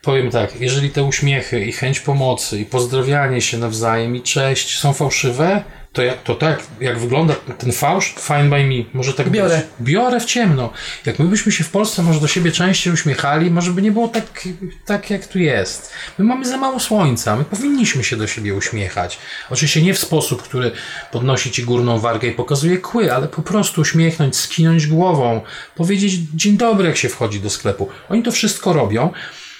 Powiem 0.07 0.31
tak, 0.31 0.61
jeżeli 0.61 0.89
te 0.89 1.03
uśmiechy 1.03 1.65
i 1.65 1.71
chęć 1.71 1.99
pomocy 1.99 2.59
i 2.59 2.65
pozdrawianie 2.65 3.41
się 3.41 3.57
nawzajem 3.57 4.15
i 4.15 4.21
cześć 4.21 4.79
są 4.79 4.93
fałszywe, 4.93 5.63
to, 5.93 6.01
jak, 6.01 6.23
to 6.23 6.35
tak, 6.35 6.63
jak 6.81 6.99
wygląda 6.99 7.35
ten 7.57 7.71
fałsz, 7.71 8.15
fine 8.19 8.49
by 8.49 8.63
me, 8.63 8.83
może 8.93 9.13
tak 9.13 9.29
Biorę. 9.29 9.57
być. 9.57 9.87
Biorę 9.87 10.19
w 10.19 10.25
ciemno. 10.25 10.73
Jak 11.05 11.19
my 11.19 11.25
byśmy 11.25 11.51
się 11.51 11.63
w 11.63 11.69
Polsce 11.69 12.03
może 12.03 12.19
do 12.19 12.27
siebie 12.27 12.51
częściej 12.51 12.93
uśmiechali, 12.93 13.51
może 13.51 13.71
by 13.71 13.81
nie 13.81 13.91
było 13.91 14.07
tak, 14.07 14.47
tak 14.85 15.09
jak 15.09 15.27
tu 15.27 15.39
jest. 15.39 15.91
My 16.17 16.25
mamy 16.25 16.47
za 16.47 16.57
mało 16.57 16.79
słońca, 16.79 17.35
my 17.35 17.45
powinniśmy 17.45 18.03
się 18.03 18.15
do 18.15 18.27
siebie 18.27 18.53
uśmiechać. 18.53 19.19
Oczywiście 19.49 19.81
nie 19.81 19.93
w 19.93 19.99
sposób, 19.99 20.43
który 20.43 20.71
podnosi 21.11 21.51
ci 21.51 21.63
górną 21.63 21.99
wargę 21.99 22.27
i 22.27 22.31
pokazuje 22.31 22.77
kły, 22.77 23.13
ale 23.13 23.27
po 23.27 23.41
prostu 23.41 23.81
uśmiechnąć, 23.81 24.35
skinąć 24.35 24.87
głową, 24.87 25.41
powiedzieć 25.75 26.13
dzień 26.33 26.57
dobry, 26.57 26.87
jak 26.87 26.97
się 26.97 27.09
wchodzi 27.09 27.39
do 27.39 27.49
sklepu. 27.49 27.89
Oni 28.09 28.23
to 28.23 28.31
wszystko 28.31 28.73
robią. 28.73 29.11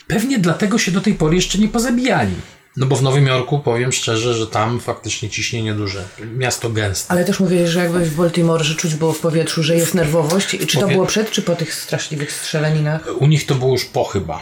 Pewnie 0.07 0.39
dlatego 0.39 0.77
się 0.77 0.91
do 0.91 1.01
tej 1.01 1.13
pory 1.13 1.35
jeszcze 1.35 1.57
nie 1.57 1.67
pozabijali. 1.67 2.35
No 2.77 2.85
bo 2.85 2.95
w 2.95 3.01
Nowym 3.01 3.27
Jorku 3.27 3.59
powiem 3.59 3.91
szczerze, 3.91 4.33
że 4.33 4.47
tam 4.47 4.79
faktycznie 4.79 5.29
ciśnienie 5.29 5.73
duże. 5.73 6.03
Miasto 6.37 6.69
gęste. 6.69 7.11
Ale 7.11 7.25
też 7.25 7.39
mówiłeś, 7.39 7.69
że 7.69 7.79
jak 7.79 7.91
byłeś 7.91 8.09
w 8.09 8.15
Baltimore, 8.15 8.63
że 8.63 8.75
czuć 8.75 8.95
było 8.95 9.13
w 9.13 9.19
powietrzu, 9.19 9.63
że 9.63 9.75
jest 9.75 9.93
nerwowość. 9.93 10.53
I 10.53 10.59
Czy 10.67 10.77
to 10.77 10.81
Powie- 10.81 10.93
było 10.93 11.05
przed, 11.05 11.31
czy 11.31 11.41
po 11.41 11.55
tych 11.55 11.73
straszliwych 11.73 12.31
strzelaninach? 12.31 13.01
U 13.19 13.27
nich 13.27 13.45
to 13.45 13.55
było 13.55 13.71
już 13.71 13.85
po 13.85 14.03
chyba. 14.03 14.41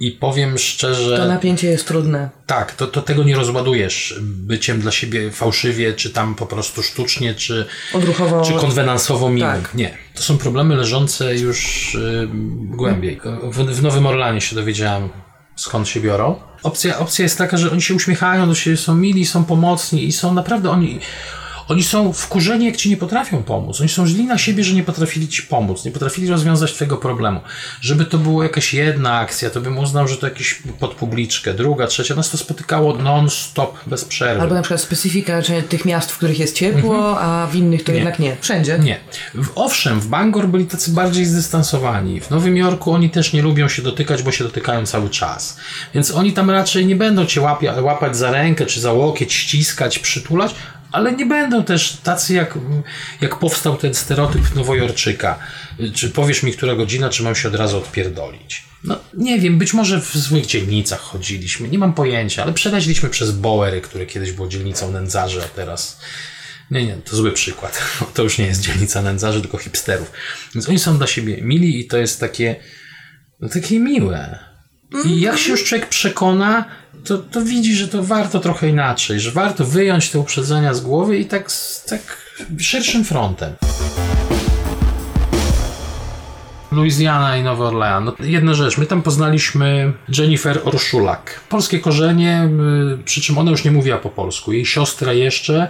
I 0.00 0.10
powiem 0.10 0.58
szczerze, 0.58 1.16
To 1.16 1.28
napięcie 1.28 1.68
jest 1.68 1.86
trudne. 1.88 2.30
tak, 2.46 2.72
to, 2.76 2.86
to 2.86 3.02
tego 3.02 3.24
nie 3.24 3.36
rozładujesz 3.36 4.14
byciem 4.20 4.80
dla 4.80 4.92
siebie 4.92 5.30
fałszywie, 5.30 5.92
czy 5.92 6.10
tam 6.10 6.34
po 6.34 6.46
prostu 6.46 6.82
sztucznie, 6.82 7.34
czy, 7.34 7.66
Odruchowo. 7.94 8.42
czy 8.44 8.52
konwenansowo 8.52 9.28
miłym. 9.30 9.52
Tak. 9.62 9.74
Nie. 9.74 9.98
To 10.14 10.22
są 10.22 10.38
problemy 10.38 10.76
leżące 10.76 11.36
już 11.36 11.94
y, 11.94 12.28
głębiej. 12.76 13.20
W, 13.42 13.56
w 13.56 13.82
Nowym 13.82 14.06
Orlanie 14.06 14.40
się 14.40 14.56
dowiedziałem, 14.56 15.08
skąd 15.56 15.88
się 15.88 16.00
biorą. 16.00 16.40
Opcja, 16.62 16.98
opcja 16.98 17.22
jest 17.22 17.38
taka, 17.38 17.56
że 17.56 17.70
oni 17.70 17.82
się 17.82 17.94
uśmiechają 17.94 18.48
do 18.48 18.54
siebie, 18.54 18.76
są 18.76 18.94
mili, 18.94 19.26
są 19.26 19.44
pomocni 19.44 20.04
i 20.04 20.12
są 20.12 20.34
naprawdę 20.34 20.70
oni. 20.70 21.00
Oni 21.72 21.82
są 21.82 22.12
wkurzeni, 22.12 22.66
jak 22.66 22.76
ci 22.76 22.90
nie 22.90 22.96
potrafią 22.96 23.42
pomóc. 23.42 23.80
Oni 23.80 23.88
są 23.88 24.06
źli 24.06 24.24
na 24.24 24.38
siebie, 24.38 24.64
że 24.64 24.74
nie 24.74 24.82
potrafili 24.82 25.28
ci 25.28 25.42
pomóc, 25.42 25.84
nie 25.84 25.90
potrafili 25.90 26.28
rozwiązać 26.28 26.72
twojego 26.72 26.96
problemu. 26.96 27.40
Żeby 27.80 28.04
to 28.04 28.18
była 28.18 28.44
jakaś 28.44 28.74
jedna 28.74 29.18
akcja, 29.18 29.50
to 29.50 29.60
bym 29.60 29.78
uznał, 29.78 30.08
że 30.08 30.16
to 30.16 30.26
jakiś 30.26 30.62
pod 30.80 30.94
publiczkę, 30.94 31.54
druga, 31.54 31.86
trzecia. 31.86 32.14
Nas 32.14 32.30
to 32.30 32.38
spotykało 32.38 32.94
non-stop, 32.96 33.78
bez 33.86 34.04
przerwy. 34.04 34.42
Albo 34.42 34.54
na 34.54 34.62
przykład 34.62 34.80
specyfika 34.80 35.42
tych 35.68 35.84
miast, 35.84 36.12
w 36.12 36.16
których 36.16 36.38
jest 36.38 36.56
ciepło, 36.56 37.20
a 37.20 37.46
w 37.46 37.56
innych 37.56 37.84
to 37.84 37.92
jednak 37.92 38.18
nie. 38.18 38.36
Wszędzie. 38.40 38.78
Nie. 38.78 39.00
Owszem, 39.54 40.00
w 40.00 40.06
Bangor 40.06 40.48
byli 40.48 40.66
tacy 40.66 40.90
bardziej 40.90 41.26
zdystansowani. 41.26 42.20
W 42.20 42.30
Nowym 42.30 42.56
Jorku 42.56 42.92
oni 42.92 43.10
też 43.10 43.32
nie 43.32 43.42
lubią 43.42 43.68
się 43.68 43.82
dotykać, 43.82 44.22
bo 44.22 44.32
się 44.32 44.44
dotykają 44.44 44.86
cały 44.86 45.10
czas. 45.10 45.56
Więc 45.94 46.10
oni 46.10 46.32
tam 46.32 46.50
raczej 46.50 46.86
nie 46.86 46.96
będą 46.96 47.26
cię 47.26 47.40
łapia, 47.40 47.80
łapać 47.80 48.16
za 48.16 48.30
rękę, 48.30 48.66
czy 48.66 48.80
za 48.80 48.92
łokieć, 48.92 49.32
ściskać, 49.32 49.98
przytulać, 49.98 50.54
ale 50.92 51.12
nie 51.12 51.26
będą 51.26 51.64
też 51.64 51.96
tacy, 52.02 52.34
jak, 52.34 52.58
jak 53.20 53.38
powstał 53.38 53.76
ten 53.76 53.94
stereotyp 53.94 54.54
Nowojorczyka. 54.54 55.38
Czy 55.94 56.10
powiesz 56.10 56.42
mi, 56.42 56.52
która 56.52 56.74
godzina, 56.74 57.10
czy 57.10 57.22
mam 57.22 57.34
się 57.34 57.48
od 57.48 57.54
razu 57.54 57.78
odpierdolić? 57.78 58.64
No, 58.84 58.98
nie 59.14 59.40
wiem, 59.40 59.58
być 59.58 59.74
może 59.74 60.00
w 60.00 60.16
złych 60.16 60.46
dzielnicach 60.46 61.00
chodziliśmy, 61.00 61.68
nie 61.68 61.78
mam 61.78 61.94
pojęcia, 61.94 62.42
ale 62.42 62.52
przeleźliśmy 62.52 63.08
przez 63.08 63.32
Bowery, 63.32 63.80
które 63.80 64.06
kiedyś 64.06 64.32
było 64.32 64.48
dzielnicą 64.48 64.92
nędzarzy, 64.92 65.42
a 65.42 65.48
teraz 65.48 66.00
nie, 66.70 66.86
nie, 66.86 66.96
to 66.96 67.16
zły 67.16 67.32
przykład. 67.32 67.82
To 68.14 68.22
już 68.22 68.38
nie 68.38 68.46
jest 68.46 68.60
dzielnica 68.60 69.02
nędzarzy, 69.02 69.40
tylko 69.40 69.58
hipsterów. 69.58 70.12
Więc 70.54 70.68
oni 70.68 70.78
są 70.78 70.98
dla 70.98 71.06
siebie 71.06 71.42
mili 71.42 71.80
i 71.80 71.86
to 71.86 71.98
jest 71.98 72.20
takie, 72.20 72.56
no 73.40 73.48
takie 73.48 73.80
miłe. 73.80 74.51
I 75.04 75.20
jak 75.20 75.38
się 75.38 75.50
już 75.50 75.64
człowiek 75.64 75.88
przekona, 75.88 76.64
to, 77.04 77.18
to 77.18 77.40
widzi, 77.42 77.74
że 77.76 77.88
to 77.88 78.02
warto 78.02 78.40
trochę 78.40 78.68
inaczej, 78.68 79.20
że 79.20 79.30
warto 79.30 79.64
wyjąć 79.64 80.10
te 80.10 80.18
uprzedzenia 80.18 80.74
z 80.74 80.80
głowy 80.80 81.18
i 81.18 81.24
tak, 81.24 81.52
z- 81.52 81.84
tak 81.84 82.00
szerszym 82.58 83.04
frontem. 83.04 83.52
Louisiana 86.72 87.36
i 87.36 87.42
Nowy 87.42 87.64
Orlean. 87.64 88.04
No, 88.04 88.14
jedna 88.20 88.54
rzecz, 88.54 88.78
my 88.78 88.86
tam 88.86 89.02
poznaliśmy 89.02 89.92
Jennifer 90.18 90.60
Orszulak. 90.64 91.40
Polskie 91.48 91.80
korzenie, 91.80 92.48
przy 93.04 93.20
czym 93.20 93.38
ona 93.38 93.50
już 93.50 93.64
nie 93.64 93.70
mówiła 93.70 93.98
po 93.98 94.08
polsku. 94.10 94.52
Jej 94.52 94.66
siostra 94.66 95.12
jeszcze, 95.12 95.68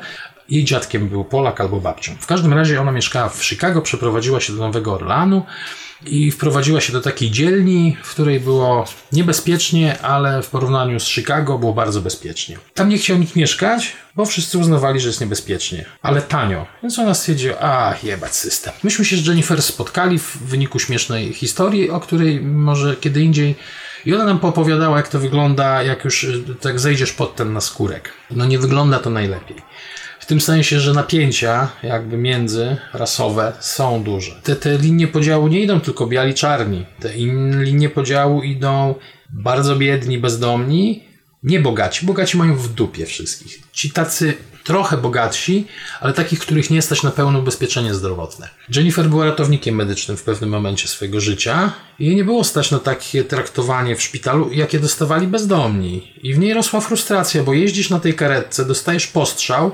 jej 0.49 0.65
dziadkiem 0.65 1.09
był 1.09 1.25
Polak 1.25 1.61
albo 1.61 1.81
babcią. 1.81 2.13
W 2.21 2.27
każdym 2.27 2.53
razie 2.53 2.81
ona 2.81 2.93
mieszkała 2.93 3.29
w 3.29 3.45
Chicago, 3.45 3.83
przeprowadziła 3.83 4.41
się 4.41 4.53
do 4.53 4.59
Nowego 4.59 4.95
Orleanu 4.95 5.43
i 6.07 6.31
wprowadziła 6.31 6.81
się 6.81 6.93
do 6.93 7.01
takiej 7.01 7.31
dzielni, 7.31 7.97
w 8.03 8.11
której 8.11 8.41
było 8.41 8.85
niebezpiecznie, 9.13 10.03
ale 10.03 10.43
w 10.43 10.49
porównaniu 10.49 11.01
z 11.01 11.07
Chicago 11.07 11.59
było 11.59 11.73
bardzo 11.73 12.01
bezpiecznie. 12.01 12.59
Tam 12.75 12.89
nie 12.89 12.99
chciał 12.99 13.19
nikt 13.19 13.37
mieszkać, 13.37 13.93
bo 14.17 14.25
wszyscy 14.25 14.59
uznawali, 14.59 15.01
że 15.01 15.09
jest 15.09 15.21
niebezpiecznie, 15.21 15.85
ale 16.03 16.23
tanio. 16.23 16.67
Więc 16.83 16.99
ona 16.99 17.15
stwierdziła, 17.15 17.57
a 17.61 17.95
jebać 18.03 18.37
system. 18.37 18.73
Myśmy 18.83 19.05
się 19.05 19.17
z 19.17 19.27
Jennifer 19.27 19.63
spotkali 19.63 20.19
w 20.19 20.37
wyniku 20.37 20.79
śmiesznej 20.79 21.33
historii, 21.33 21.91
o 21.91 22.01
której 22.01 22.41
może 22.41 22.97
kiedy 22.97 23.23
indziej 23.23 23.55
i 24.07 24.15
ona 24.15 24.25
nam 24.25 24.39
poopowiadała, 24.39 24.97
jak 24.97 25.09
to 25.09 25.19
wygląda, 25.19 25.83
jak 25.83 26.05
już 26.05 26.25
y, 26.25 26.45
tak 26.61 26.81
zejdziesz 26.81 27.13
pod 27.13 27.37
ten 27.37 27.53
naskórek. 27.53 28.13
No 28.31 28.45
nie 28.45 28.59
wygląda 28.59 28.99
to 28.99 29.11
najlepiej. 29.11 29.57
W 30.23 30.27
tym 30.27 30.41
sensie, 30.41 30.81
że 30.81 30.93
napięcia 30.93 31.69
jakby 31.83 32.17
międzyrasowe 32.17 33.53
są 33.61 34.03
duże. 34.03 34.41
Te, 34.43 34.57
te 34.57 34.79
linie 34.79 35.09
podziału 35.09 35.49
nie 35.49 35.61
idą 35.61 35.81
tylko 35.81 36.07
biali 36.07 36.35
czarni. 36.35 36.87
Te 37.01 37.15
in, 37.17 37.63
linie 37.63 37.89
podziału 37.89 38.43
idą 38.43 38.95
bardzo 39.31 39.77
biedni, 39.77 40.19
bezdomni 40.19 41.05
Nie 41.43 41.61
bogaci. 41.61 42.07
Bogaci 42.07 42.37
mają 42.37 42.57
w 42.57 42.69
dupie 42.69 43.07
wszystkich. 43.07 43.63
Ci 43.73 43.91
tacy 43.91 44.35
trochę 44.65 44.97
bogatsi, 44.97 45.67
ale 46.01 46.13
takich, 46.13 46.39
których 46.39 46.71
nie 46.71 46.83
stać 46.83 47.03
na 47.03 47.11
pełne 47.11 47.39
ubezpieczenie 47.39 47.95
zdrowotne. 47.95 48.49
Jennifer 48.77 49.09
była 49.09 49.25
ratownikiem 49.25 49.75
medycznym 49.75 50.17
w 50.17 50.23
pewnym 50.23 50.51
momencie 50.51 50.89
swojego 50.89 51.21
życia 51.21 51.73
i 51.99 52.07
jej 52.07 52.17
nie 52.17 52.25
było 52.25 52.45
stać 52.45 52.71
na 52.71 52.79
takie 52.79 53.25
traktowanie 53.25 53.97
w 53.97 54.03
szpitalu, 54.03 54.53
jakie 54.53 54.79
dostawali 54.79 55.27
bezdomni. 55.27 56.13
I 56.23 56.35
w 56.35 56.39
niej 56.39 56.55
rosła 56.55 56.81
frustracja, 56.81 57.43
bo 57.43 57.55
jeździsz 57.55 57.91
na 57.91 58.01
tej 58.01 58.15
karetce, 58.15 58.65
dostajesz 58.65 59.07
postrzał, 59.07 59.73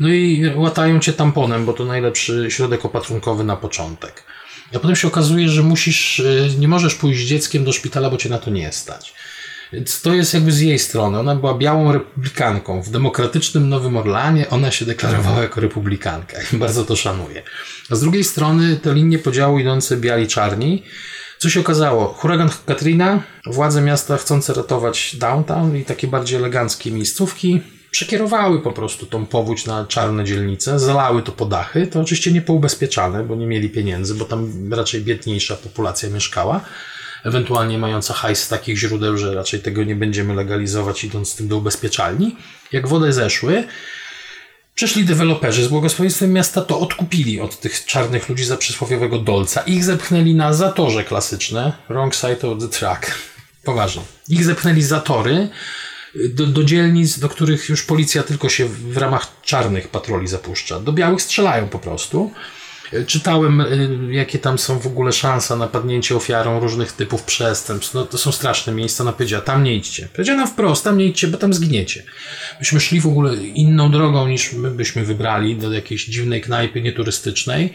no 0.00 0.08
i 0.08 0.52
łatają 0.56 1.00
cię 1.00 1.12
tamponem, 1.12 1.66
bo 1.66 1.72
to 1.72 1.84
najlepszy 1.84 2.46
środek 2.50 2.84
opatrunkowy 2.84 3.44
na 3.44 3.56
początek. 3.56 4.24
A 4.74 4.78
potem 4.78 4.96
się 4.96 5.08
okazuje, 5.08 5.48
że 5.48 5.62
musisz, 5.62 6.18
y, 6.18 6.50
nie 6.58 6.68
możesz 6.68 6.94
pójść 6.94 7.20
z 7.20 7.28
dzieckiem 7.28 7.64
do 7.64 7.72
szpitala, 7.72 8.10
bo 8.10 8.16
cię 8.16 8.28
na 8.28 8.38
to 8.38 8.50
nie 8.50 8.72
stać. 8.72 9.14
To 10.02 10.14
jest 10.14 10.34
jakby 10.34 10.52
z 10.52 10.60
jej 10.60 10.78
strony. 10.78 11.18
Ona 11.18 11.36
była 11.36 11.58
białą 11.58 11.92
republikanką. 11.92 12.82
W 12.82 12.90
demokratycznym 12.90 13.68
Nowym 13.68 13.96
Orlanie 13.96 14.50
ona 14.50 14.70
się 14.70 14.84
deklarowała 14.84 15.42
jako 15.42 15.60
republikanka 15.60 16.36
i 16.52 16.56
bardzo 16.56 16.84
to 16.84 16.96
szanuję. 16.96 17.42
A 17.90 17.94
z 17.94 18.00
drugiej 18.00 18.24
strony 18.24 18.76
te 18.76 18.94
linie 18.94 19.18
podziału 19.18 19.58
idące 19.58 19.96
biali-czarni. 19.96 20.82
Co 21.38 21.50
się 21.50 21.60
okazało? 21.60 22.06
Huragan 22.06 22.50
Katrina, 22.66 23.22
władze 23.46 23.82
miasta 23.82 24.16
chcące 24.16 24.54
ratować 24.54 25.16
downtown 25.16 25.76
i 25.76 25.84
takie 25.84 26.08
bardziej 26.08 26.38
eleganckie 26.38 26.90
miejscówki 26.90 27.60
przekierowały 27.90 28.62
po 28.62 28.72
prostu 28.72 29.06
tą 29.06 29.26
powódź 29.26 29.66
na 29.66 29.86
czarne 29.86 30.24
dzielnice, 30.24 30.78
zalały 30.78 31.22
to 31.22 31.32
po 31.32 31.46
dachy. 31.46 31.86
To 31.86 32.00
oczywiście 32.00 32.32
nie 32.32 32.42
poubezpieczane, 32.42 33.24
bo 33.24 33.34
nie 33.34 33.46
mieli 33.46 33.70
pieniędzy, 33.70 34.14
bo 34.14 34.24
tam 34.24 34.72
raczej 34.72 35.00
biedniejsza 35.00 35.56
populacja 35.56 36.10
mieszkała 36.10 36.60
ewentualnie 37.24 37.78
mająca 37.78 38.14
hajs 38.14 38.42
z 38.42 38.48
takich 38.48 38.78
źródeł, 38.78 39.18
że 39.18 39.34
raczej 39.34 39.60
tego 39.60 39.84
nie 39.84 39.94
będziemy 39.94 40.34
legalizować 40.34 41.04
idąc 41.04 41.28
z 41.28 41.34
tym 41.34 41.48
do 41.48 41.56
ubezpieczalni. 41.56 42.36
Jak 42.72 42.88
wodę 42.88 43.12
zeszły, 43.12 43.64
przyszli 44.74 45.04
deweloperzy 45.04 45.64
z 45.64 45.68
błogosławieństwem 45.68 46.32
miasta, 46.32 46.60
to 46.60 46.80
odkupili 46.80 47.40
od 47.40 47.60
tych 47.60 47.84
czarnych 47.84 48.28
ludzi 48.28 48.44
za 48.44 48.56
przysłowiowego 48.56 49.18
dolca. 49.18 49.60
Ich 49.60 49.84
zepchnęli 49.84 50.34
na 50.34 50.52
zatorze 50.52 51.04
klasyczne, 51.04 51.72
wrong 51.88 52.14
side 52.14 52.48
of 52.48 52.58
the 52.60 52.68
track. 52.68 53.14
Poważnie. 53.64 54.02
Ich 54.28 54.44
zepchnęli 54.44 54.82
zatory 54.82 55.48
do, 56.28 56.46
do 56.46 56.64
dzielnic, 56.64 57.18
do 57.18 57.28
których 57.28 57.68
już 57.68 57.82
policja 57.82 58.22
tylko 58.22 58.48
się 58.48 58.68
w 58.68 58.96
ramach 58.96 59.26
czarnych 59.42 59.88
patroli 59.88 60.28
zapuszcza. 60.28 60.80
Do 60.80 60.92
białych 60.92 61.22
strzelają 61.22 61.68
po 61.68 61.78
prostu. 61.78 62.32
Czytałem, 63.06 63.60
y, 63.60 63.98
jakie 64.10 64.38
tam 64.38 64.58
są 64.58 64.78
w 64.78 64.86
ogóle 64.86 65.12
szanse 65.12 65.56
na 65.56 65.66
padnięcie 65.66 66.16
ofiarą 66.16 66.60
różnych 66.60 66.92
typów 66.92 67.22
przestępstw. 67.22 67.94
No 67.94 68.04
to 68.04 68.18
są 68.18 68.32
straszne 68.32 68.72
miejsca. 68.72 69.04
Ona 69.04 69.12
powiedziała, 69.12 69.42
tam 69.42 69.64
nie 69.64 69.74
idźcie. 69.74 70.08
Powiedziała 70.12 70.46
wprost, 70.46 70.84
tam 70.84 70.98
nie 70.98 71.06
idźcie, 71.06 71.28
bo 71.28 71.38
tam 71.38 71.54
zginiecie. 71.54 72.02
Myśmy 72.60 72.80
szli 72.80 73.00
w 73.00 73.06
ogóle 73.06 73.36
inną 73.36 73.90
drogą 73.90 74.28
niż 74.28 74.52
my 74.52 74.70
byśmy 74.70 75.04
wybrali 75.04 75.56
do 75.56 75.72
jakiejś 75.72 76.04
dziwnej 76.04 76.40
knajpy 76.40 76.82
nieturystycznej. 76.82 77.74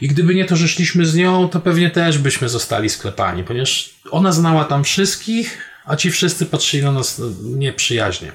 I 0.00 0.08
gdyby 0.08 0.34
nie 0.34 0.44
to, 0.44 0.56
że 0.56 0.68
szliśmy 0.68 1.06
z 1.06 1.14
nią, 1.14 1.48
to 1.48 1.60
pewnie 1.60 1.90
też 1.90 2.18
byśmy 2.18 2.48
zostali 2.48 2.90
sklepani, 2.90 3.44
ponieważ 3.44 3.90
ona 4.10 4.32
znała 4.32 4.64
tam 4.64 4.84
wszystkich, 4.84 5.58
a 5.84 5.96
ci 5.96 6.10
wszyscy 6.10 6.46
patrzyli 6.46 6.82
na 6.82 6.92
nas 6.92 7.22
nieprzyjaźnie. 7.42 8.32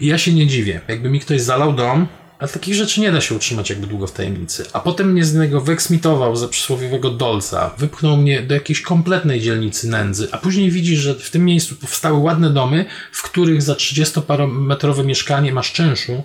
I 0.00 0.06
ja 0.06 0.18
się 0.18 0.32
nie 0.32 0.46
dziwię. 0.46 0.80
Jakby 0.88 1.10
mi 1.10 1.20
ktoś 1.20 1.40
zalał 1.40 1.72
dom, 1.72 2.06
ale 2.42 2.50
takich 2.50 2.74
rzeczy 2.74 3.00
nie 3.00 3.12
da 3.12 3.20
się 3.20 3.34
utrzymać 3.34 3.70
jakby 3.70 3.86
długo 3.86 4.06
w 4.06 4.12
tajemnicy. 4.12 4.66
A 4.72 4.80
potem 4.80 5.12
mnie 5.12 5.24
z 5.24 5.34
niego 5.34 5.60
wyeksmitował 5.60 6.36
za 6.36 6.48
przysłowiowego 6.48 7.10
dolca, 7.10 7.70
wypchnął 7.78 8.16
mnie 8.16 8.42
do 8.42 8.54
jakiejś 8.54 8.80
kompletnej 8.80 9.40
dzielnicy 9.40 9.88
nędzy, 9.88 10.28
a 10.32 10.38
później 10.38 10.70
widzisz, 10.70 10.98
że 10.98 11.14
w 11.14 11.30
tym 11.30 11.44
miejscu 11.44 11.76
powstały 11.76 12.18
ładne 12.18 12.50
domy, 12.50 12.84
w 13.12 13.22
których 13.22 13.62
za 13.62 13.74
30-parometrowe 13.74 15.04
mieszkanie 15.04 15.52
masz 15.52 15.72
czynszu 15.72 16.22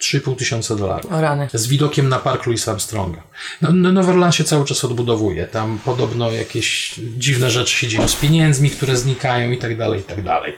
3,5 0.00 0.36
tysiąca 0.36 0.76
dolarów. 0.76 1.12
O 1.12 1.20
rany. 1.20 1.48
Z 1.52 1.66
widokiem 1.66 2.08
na 2.08 2.18
park 2.18 2.46
Louisa 2.46 2.70
Armstronga. 2.70 3.22
No, 3.62 3.72
no 3.72 4.00
Orleans 4.00 4.34
się 4.34 4.44
cały 4.44 4.64
czas 4.64 4.84
odbudowuje. 4.84 5.46
Tam 5.46 5.78
podobno 5.84 6.32
jakieś 6.32 6.94
dziwne 7.18 7.50
rzeczy 7.50 7.76
się 7.76 7.88
dzieją 7.88 8.08
z 8.08 8.16
pieniędzmi, 8.16 8.70
które 8.70 8.96
znikają 8.96 9.50
i 9.50 9.58
tak 9.58 9.76
dalej, 9.76 10.00
i 10.00 10.04
tak 10.04 10.22
dalej. 10.22 10.52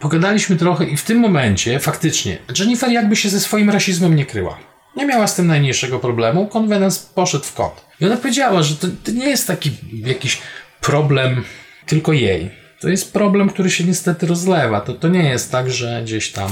Pogadaliśmy 0.00 0.56
trochę 0.56 0.84
i 0.84 0.96
w 0.96 1.04
tym 1.04 1.18
momencie 1.18 1.78
faktycznie 1.78 2.38
Jennifer 2.58 2.90
jakby 2.90 3.16
się 3.16 3.28
ze 3.28 3.40
swoim 3.40 3.70
rasizmem 3.70 4.16
nie 4.16 4.26
kryła. 4.26 4.58
Nie 4.96 5.06
miała 5.06 5.26
z 5.26 5.34
tym 5.34 5.46
najmniejszego 5.46 5.98
problemu. 5.98 6.46
Konwenans 6.46 6.98
poszedł 6.98 7.44
w 7.44 7.54
kąt. 7.54 7.84
I 8.00 8.06
ona 8.06 8.16
powiedziała, 8.16 8.62
że 8.62 8.76
to, 8.76 8.86
to 9.04 9.10
nie 9.10 9.28
jest 9.28 9.46
taki 9.46 9.70
jakiś 9.92 10.38
problem 10.80 11.44
tylko 11.86 12.12
jej. 12.12 12.50
To 12.80 12.88
jest 12.88 13.12
problem, 13.12 13.48
który 13.48 13.70
się 13.70 13.84
niestety 13.84 14.26
rozlewa. 14.26 14.80
To, 14.80 14.92
to 14.94 15.08
nie 15.08 15.28
jest 15.28 15.52
tak, 15.52 15.70
że 15.70 16.02
gdzieś 16.04 16.32
tam 16.32 16.50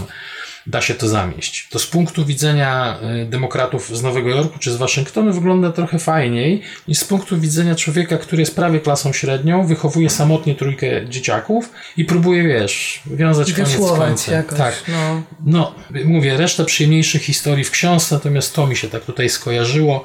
da 0.66 0.81
się 0.81 0.94
to 0.94 1.09
zamieść. 1.09 1.68
To 1.70 1.79
z 1.79 1.87
punktu 1.87 2.24
widzenia 2.24 2.98
y, 3.22 3.27
demokratów 3.27 3.96
z 3.96 4.03
Nowego 4.03 4.29
Jorku 4.29 4.59
czy 4.59 4.72
z 4.72 4.77
Waszyngtonu 4.77 5.33
wygląda 5.33 5.72
trochę 5.72 5.98
fajniej 5.98 6.62
niż 6.88 6.98
z 6.98 7.05
punktu 7.05 7.40
widzenia 7.40 7.74
człowieka, 7.74 8.18
który 8.18 8.42
jest 8.42 8.57
prawie 8.57 8.81
klasą 8.81 9.12
średnią, 9.12 9.66
wychowuje 9.66 10.11
samotnie 10.11 10.55
trójkę 10.55 11.09
dzieciaków 11.09 11.70
i 11.96 12.05
próbuje, 12.05 12.48
wiesz, 12.48 13.03
wiązać 13.07 13.53
koniec 13.53 13.77
końcem. 13.77 14.35
jakoś. 14.35 14.59
Tak. 14.59 14.83
No. 14.88 15.22
No, 15.46 15.74
mówię, 16.05 16.37
reszta 16.37 16.64
przyjemniejszych 16.64 17.22
historii 17.22 17.64
w 17.64 17.70
książce, 17.70 18.14
natomiast 18.14 18.55
to 18.55 18.66
mi 18.66 18.77
się 18.77 18.88
tak 18.88 19.05
tutaj 19.05 19.29
skojarzyło. 19.29 20.05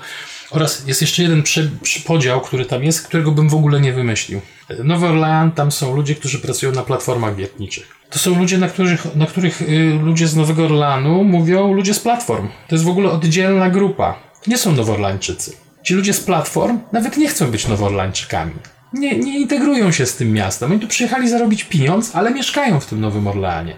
Oraz 0.52 0.88
jest 0.88 1.02
jeszcze 1.02 1.22
jeden 1.22 1.44
przy, 1.44 1.72
przy 1.82 2.02
podział, 2.02 2.42
który 2.42 2.66
tam 2.66 2.84
jest, 2.84 3.08
którego 3.08 3.32
bym 3.32 3.50
w 3.50 3.56
ogóle 3.56 3.82
nie 3.82 3.94
wymyślił. 3.94 4.42
Nowy 4.84 5.08
Orlean, 5.08 5.52
tam 5.52 5.72
są 5.72 5.96
ludzie, 5.96 6.16
którzy 6.16 6.40
pracują 6.40 6.72
na 6.72 6.84
platformach 6.84 7.36
wiertniczych. 7.36 7.99
To 8.10 8.20
są 8.20 8.40
ludzie, 8.40 8.58
na 8.58 8.68
których, 8.68 9.16
na 9.16 9.26
których 9.26 9.62
y, 9.62 10.00
ludzie 10.04 10.28
z 10.28 10.36
Nowego 10.36 10.66
Orleanu 10.66 11.24
mówią 11.24 11.74
ludzie 11.74 11.94
z 11.94 12.00
platform. 12.00 12.48
To 12.68 12.76
jest 12.76 12.86
w 12.86 12.90
ogóle 12.90 13.12
oddzielna 13.12 13.70
grupa. 13.70 14.16
Nie 14.48 14.58
są 14.58 14.72
Nowoorlańczycy. 14.72 15.54
Ci 15.84 15.94
ludzie 15.94 16.14
z 16.14 16.20
platform 16.20 16.80
nawet 16.92 17.18
nie 17.18 17.28
chcą 17.28 17.52
być 17.52 17.68
Nowoorlańczykami. 17.68 18.54
Nie, 18.94 19.20
nie 19.20 19.40
integrują 19.40 19.92
się 19.92 20.06
z 20.06 20.16
tym 20.16 20.34
miastem. 20.34 20.72
Oni 20.72 20.80
tu 20.80 20.88
przyjechali 20.88 21.30
zarobić 21.30 21.64
pieniądz, 21.64 22.16
ale 22.16 22.32
mieszkają 22.32 22.80
w 22.80 22.86
tym 22.86 23.02
Nowym 23.02 23.28
Orleanie. 23.28 23.76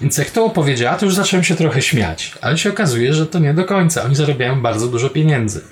Więc 0.00 0.18
jak 0.18 0.30
to 0.30 0.44
opowiedziała, 0.44 0.96
to 0.96 1.06
już 1.06 1.14
zacząłem 1.14 1.44
się 1.44 1.54
trochę 1.54 1.82
śmiać. 1.82 2.32
Ale 2.40 2.58
się 2.58 2.70
okazuje, 2.70 3.14
że 3.14 3.26
to 3.26 3.38
nie 3.38 3.54
do 3.54 3.64
końca. 3.64 4.02
Oni 4.02 4.14
zarabiają 4.14 4.62
bardzo 4.62 4.88
dużo 4.88 5.10
pieniędzy. 5.10 5.64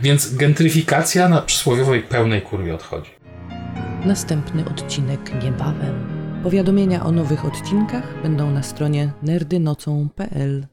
Więc 0.00 0.34
gentryfikacja 0.34 1.28
na 1.28 1.42
przysłowiowej 1.42 2.02
pełnej 2.02 2.42
kurwie 2.42 2.74
odchodzi. 2.74 3.10
Następny 4.04 4.64
odcinek 4.64 5.44
niebawem. 5.44 6.13
Powiadomienia 6.44 7.04
o 7.04 7.12
nowych 7.12 7.44
odcinkach 7.44 8.22
będą 8.22 8.50
na 8.50 8.62
stronie 8.62 9.12
nerdynocą.pl. 9.22 10.66